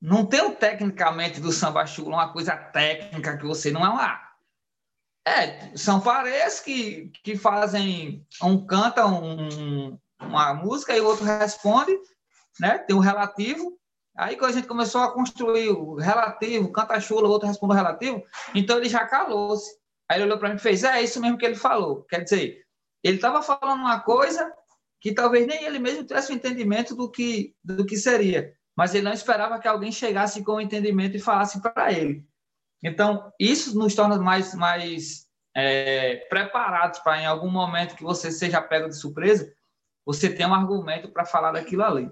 Não 0.00 0.26
tem 0.26 0.42
o 0.42 0.54
tecnicamente 0.54 1.40
do 1.40 1.50
samba 1.50 1.86
chula, 1.86 2.16
uma 2.16 2.32
coisa 2.32 2.56
técnica 2.56 3.36
que 3.36 3.44
você 3.44 3.70
não 3.70 3.84
é 3.84 3.88
uma 3.88 4.31
é, 5.26 5.76
são 5.76 6.00
pares 6.00 6.60
que, 6.60 7.10
que 7.22 7.36
fazem, 7.36 8.26
um 8.42 8.66
canta 8.66 9.06
um, 9.06 9.98
uma 10.20 10.52
música 10.54 10.96
e 10.96 11.00
o 11.00 11.06
outro 11.06 11.24
responde, 11.24 11.96
né? 12.58 12.78
Tem 12.78 12.96
um 12.96 13.00
relativo. 13.00 13.78
Aí 14.16 14.36
quando 14.36 14.50
a 14.50 14.54
gente 14.54 14.66
começou 14.66 15.00
a 15.00 15.12
construir 15.12 15.70
o 15.70 15.94
relativo, 15.94 16.72
canta 16.72 17.00
chula, 17.00 17.28
o 17.28 17.30
outro 17.30 17.48
responde 17.48 17.72
o 17.72 17.76
relativo, 17.76 18.22
então 18.54 18.76
ele 18.76 18.88
já 18.88 19.06
calou-se. 19.06 19.70
Aí 20.08 20.18
ele 20.18 20.24
olhou 20.24 20.38
para 20.38 20.50
mim 20.50 20.56
e 20.56 20.58
fez: 20.58 20.82
É, 20.82 20.98
é 20.98 21.02
isso 21.02 21.20
mesmo 21.20 21.38
que 21.38 21.46
ele 21.46 21.54
falou. 21.54 22.02
Quer 22.04 22.24
dizer, 22.24 22.62
ele 23.02 23.16
estava 23.16 23.42
falando 23.42 23.80
uma 23.80 24.00
coisa 24.00 24.52
que 25.00 25.14
talvez 25.14 25.46
nem 25.46 25.64
ele 25.64 25.78
mesmo 25.78 26.04
tivesse 26.04 26.30
o 26.30 26.34
um 26.34 26.36
entendimento 26.36 26.94
do 26.94 27.10
que, 27.10 27.54
do 27.62 27.86
que 27.86 27.96
seria, 27.96 28.54
mas 28.76 28.94
ele 28.94 29.04
não 29.04 29.12
esperava 29.12 29.58
que 29.58 29.66
alguém 29.66 29.90
chegasse 29.90 30.44
com 30.44 30.52
o 30.52 30.60
entendimento 30.60 31.16
e 31.16 31.20
falasse 31.20 31.60
para 31.60 31.92
ele. 31.92 32.24
Então, 32.82 33.32
isso 33.38 33.78
nos 33.78 33.94
torna 33.94 34.18
mais, 34.18 34.54
mais 34.54 35.26
é, 35.54 36.16
preparados 36.28 36.98
para, 37.00 37.20
em 37.20 37.26
algum 37.26 37.50
momento 37.50 37.94
que 37.94 38.02
você 38.02 38.30
seja 38.30 38.60
pego 38.60 38.88
de 38.88 38.96
surpresa, 38.96 39.52
você 40.04 40.34
ter 40.34 40.46
um 40.46 40.54
argumento 40.54 41.08
para 41.08 41.24
falar 41.24 41.52
daquilo 41.52 41.84
ali. 41.84 42.10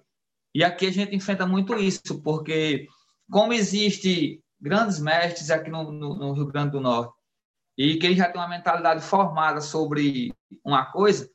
E 0.55 0.63
aqui 0.63 0.87
a 0.87 0.93
gente 0.93 1.15
enfrenta 1.15 1.47
muito 1.47 1.75
isso, 1.77 2.23
porque 2.23 2.87
como 3.31 3.53
existe 3.53 4.43
grandes 4.61 5.01
mestres 5.01 5.51
aqui 5.51 5.71
no, 5.71 5.91
no, 5.91 6.15
no 6.15 6.33
Rio 6.33 6.47
Grande 6.47 6.73
do 6.73 6.81
Norte, 6.81 7.15
e 7.77 7.97
que 7.97 8.07
ele 8.07 8.17
já 8.17 8.31
tem 8.31 8.41
uma 8.41 8.49
mentalidade 8.49 9.03
formada 9.03 9.61
sobre 9.61 10.35
uma 10.65 10.85
coisa, 10.87 11.31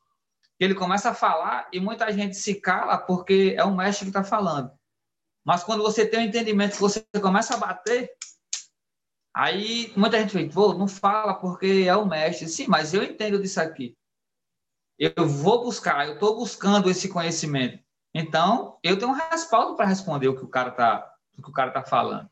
ele 0.60 0.76
começa 0.76 1.10
a 1.10 1.14
falar 1.14 1.68
e 1.74 1.80
muita 1.80 2.12
gente 2.12 2.36
se 2.36 2.56
cala 2.56 2.98
porque 2.98 3.56
é 3.58 3.64
o 3.64 3.76
mestre 3.76 4.06
que 4.06 4.10
está 4.10 4.24
falando. 4.24 4.72
Mas 5.44 5.64
quando 5.64 5.84
você 5.84 6.06
tem 6.06 6.20
um 6.20 6.24
entendimento 6.24 6.74
que 6.74 6.82
você 6.82 7.06
começa 7.22 7.56
a 7.56 7.58
bater, 7.58 8.10
Aí 9.36 9.92
muita 9.98 10.18
gente 10.18 10.32
fala, 10.32 10.50
pô, 10.50 10.74
não 10.74 10.88
fala 10.88 11.34
porque 11.34 11.84
é 11.86 11.96
o 11.96 12.06
mestre. 12.06 12.48
Sim, 12.48 12.68
mas 12.68 12.94
eu 12.94 13.04
entendo 13.04 13.42
disso 13.42 13.60
aqui. 13.60 13.98
Eu 14.98 15.28
vou 15.28 15.62
buscar, 15.66 16.08
eu 16.08 16.14
estou 16.14 16.38
buscando 16.38 16.90
esse 16.90 17.10
conhecimento. 17.10 17.84
Então, 18.14 18.80
eu 18.82 18.98
tenho 18.98 19.12
um 19.12 19.16
respaldo 19.16 19.76
para 19.76 19.88
responder 19.88 20.30
o 20.30 20.38
que 20.38 20.46
o 20.46 20.48
cara 20.48 20.70
está 20.70 21.12
que 21.44 21.50
o 21.50 21.54
cara 21.54 21.70
tá 21.70 21.84
falando. 21.84 22.30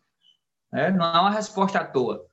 Né? 0.72 0.92
Não 0.92 1.06
é 1.06 1.20
uma 1.20 1.32
resposta 1.32 1.80
à 1.80 1.86
toa. 1.86 2.26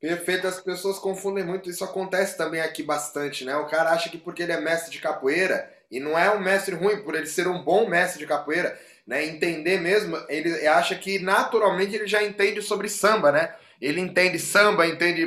Perfeito, 0.00 0.46
as 0.46 0.60
pessoas 0.60 0.96
confundem 0.96 1.44
muito, 1.44 1.68
isso 1.68 1.82
acontece 1.82 2.36
também 2.36 2.60
aqui 2.60 2.84
bastante, 2.84 3.44
né? 3.44 3.56
O 3.56 3.66
cara 3.66 3.90
acha 3.90 4.08
que 4.08 4.16
porque 4.16 4.44
ele 4.44 4.52
é 4.52 4.60
mestre 4.60 4.92
de 4.92 5.00
capoeira, 5.00 5.76
e 5.90 5.98
não 5.98 6.16
é 6.16 6.32
um 6.32 6.38
mestre 6.38 6.76
ruim, 6.76 7.02
por 7.02 7.16
ele 7.16 7.26
ser 7.26 7.48
um 7.48 7.64
bom 7.64 7.88
mestre 7.88 8.20
de 8.20 8.26
capoeira, 8.26 8.78
né? 9.08 9.24
Entender 9.24 9.80
mesmo, 9.80 10.22
ele 10.28 10.66
acha 10.66 10.94
que 10.94 11.18
naturalmente 11.18 11.96
ele 11.96 12.06
já 12.06 12.22
entende 12.22 12.60
sobre 12.60 12.90
samba, 12.90 13.32
né? 13.32 13.54
Ele 13.80 14.00
entende 14.00 14.38
samba, 14.38 14.86
entende 14.86 15.24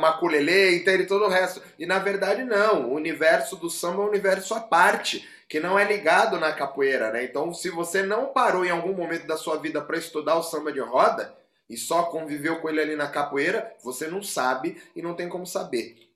maculelê, 0.00 0.76
entende 0.76 1.04
todo 1.04 1.26
o 1.26 1.28
resto. 1.28 1.60
E 1.78 1.84
na 1.84 1.98
verdade 1.98 2.42
não, 2.42 2.88
o 2.88 2.94
universo 2.94 3.54
do 3.56 3.68
samba 3.68 4.02
é 4.02 4.06
um 4.06 4.08
universo 4.08 4.54
à 4.54 4.60
parte, 4.60 5.28
que 5.46 5.60
não 5.60 5.78
é 5.78 5.84
ligado 5.84 6.40
na 6.40 6.54
capoeira, 6.54 7.12
né? 7.12 7.22
Então, 7.24 7.52
se 7.52 7.68
você 7.68 8.02
não 8.02 8.32
parou 8.32 8.64
em 8.64 8.70
algum 8.70 8.94
momento 8.94 9.26
da 9.26 9.36
sua 9.36 9.58
vida 9.58 9.82
para 9.82 9.98
estudar 9.98 10.36
o 10.36 10.42
samba 10.42 10.72
de 10.72 10.80
roda 10.80 11.34
e 11.68 11.76
só 11.76 12.04
conviveu 12.04 12.60
com 12.60 12.70
ele 12.70 12.80
ali 12.80 12.96
na 12.96 13.08
capoeira, 13.08 13.74
você 13.84 14.08
não 14.08 14.22
sabe 14.22 14.80
e 14.96 15.02
não 15.02 15.12
tem 15.12 15.28
como 15.28 15.46
saber. 15.46 16.07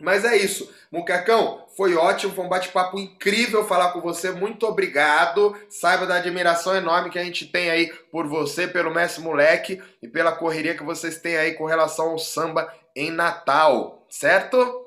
Mas 0.00 0.24
é 0.24 0.36
isso. 0.36 0.70
Muquecão, 0.92 1.66
foi 1.74 1.94
ótimo, 1.94 2.34
foi 2.34 2.44
um 2.44 2.48
bate-papo 2.48 2.98
incrível 2.98 3.66
falar 3.66 3.92
com 3.92 4.00
você. 4.00 4.30
Muito 4.30 4.66
obrigado. 4.66 5.56
Saiba 5.70 6.06
da 6.06 6.16
admiração 6.16 6.76
enorme 6.76 7.10
que 7.10 7.18
a 7.18 7.24
gente 7.24 7.46
tem 7.46 7.70
aí 7.70 7.92
por 8.10 8.26
você, 8.26 8.68
pelo 8.68 8.92
Mestre 8.92 9.22
Moleque 9.22 9.82
e 10.02 10.08
pela 10.08 10.32
correria 10.32 10.76
que 10.76 10.84
vocês 10.84 11.18
têm 11.18 11.36
aí 11.36 11.54
com 11.54 11.64
relação 11.64 12.10
ao 12.10 12.18
samba 12.18 12.70
em 12.94 13.10
Natal, 13.10 14.06
certo? 14.10 14.84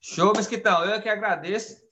Show, 0.00 0.32
Mesquitão. 0.34 0.84
Eu 0.84 0.94
é 0.94 1.00
que 1.00 1.08
agradeço. 1.08 1.84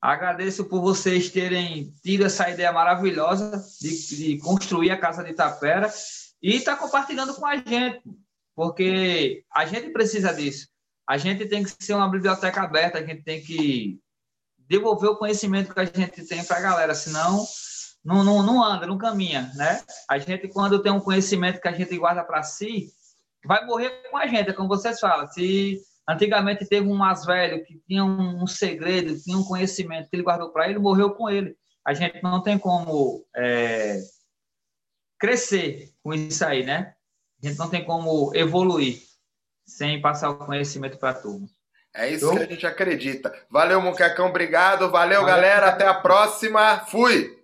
Agradeço 0.00 0.64
por 0.64 0.80
vocês 0.80 1.30
terem 1.30 1.92
tido 2.02 2.24
essa 2.24 2.48
ideia 2.48 2.72
maravilhosa 2.72 3.64
de, 3.80 4.16
de 4.16 4.38
construir 4.38 4.90
a 4.90 4.98
Casa 4.98 5.24
de 5.24 5.30
Itapera 5.30 5.92
e 6.40 6.56
estar 6.56 6.76
tá 6.76 6.82
compartilhando 6.82 7.34
com 7.34 7.44
a 7.44 7.56
gente, 7.56 8.00
porque 8.54 9.44
a 9.52 9.66
gente 9.66 9.90
precisa 9.90 10.32
disso 10.32 10.68
a 11.08 11.16
gente 11.16 11.46
tem 11.46 11.64
que 11.64 11.72
ser 11.82 11.94
uma 11.94 12.10
biblioteca 12.10 12.60
aberta, 12.60 12.98
a 12.98 13.02
gente 13.02 13.22
tem 13.22 13.40
que 13.40 13.98
devolver 14.58 15.08
o 15.08 15.16
conhecimento 15.16 15.72
que 15.72 15.80
a 15.80 15.84
gente 15.86 16.26
tem 16.26 16.44
para 16.44 16.58
a 16.58 16.60
galera, 16.60 16.94
senão 16.94 17.46
não, 18.04 18.22
não, 18.22 18.42
não 18.42 18.62
anda, 18.62 18.86
não 18.86 18.98
caminha, 18.98 19.50
né? 19.54 19.82
A 20.06 20.18
gente, 20.18 20.48
quando 20.48 20.82
tem 20.82 20.92
um 20.92 21.00
conhecimento 21.00 21.62
que 21.62 21.68
a 21.68 21.72
gente 21.72 21.96
guarda 21.96 22.22
para 22.22 22.42
si, 22.42 22.92
vai 23.42 23.64
morrer 23.64 23.88
com 24.10 24.18
a 24.18 24.26
gente, 24.26 24.50
é 24.50 24.52
como 24.52 24.68
vocês 24.68 25.00
falam. 25.00 25.26
Se 25.28 25.80
antigamente 26.06 26.66
teve 26.66 26.86
um 26.86 26.94
mais 26.94 27.24
velho 27.24 27.64
que 27.64 27.80
tinha 27.88 28.04
um, 28.04 28.46
segredo, 28.46 29.18
tinha 29.18 29.38
um 29.38 29.44
conhecimento 29.44 30.10
que 30.10 30.16
ele 30.16 30.22
guardou 30.22 30.50
para 30.50 30.68
ele, 30.68 30.78
morreu 30.78 31.14
com 31.14 31.30
ele. 31.30 31.56
A 31.86 31.94
gente 31.94 32.22
não 32.22 32.42
tem 32.42 32.58
como 32.58 33.24
é, 33.34 33.98
crescer 35.18 35.90
com 36.02 36.12
isso 36.12 36.44
aí, 36.44 36.66
né? 36.66 36.92
A 37.42 37.48
gente 37.48 37.58
não 37.58 37.70
tem 37.70 37.82
como 37.82 38.30
evoluir 38.34 39.07
sem 39.68 40.00
passar 40.00 40.30
o 40.30 40.38
conhecimento 40.38 40.96
para 40.96 41.10
a 41.10 41.14
turma. 41.14 41.46
É 41.94 42.08
isso 42.08 42.30
que 42.30 42.38
a 42.38 42.46
gente 42.46 42.66
acredita. 42.66 43.32
Valeu, 43.50 43.80
Muquecão, 43.80 44.28
obrigado. 44.28 44.90
Valeu, 44.90 45.20
Valeu 45.20 45.24
galera. 45.24 45.68
Até 45.68 45.86
a 45.86 45.94
próxima. 45.94 46.84
Fui! 46.86 47.36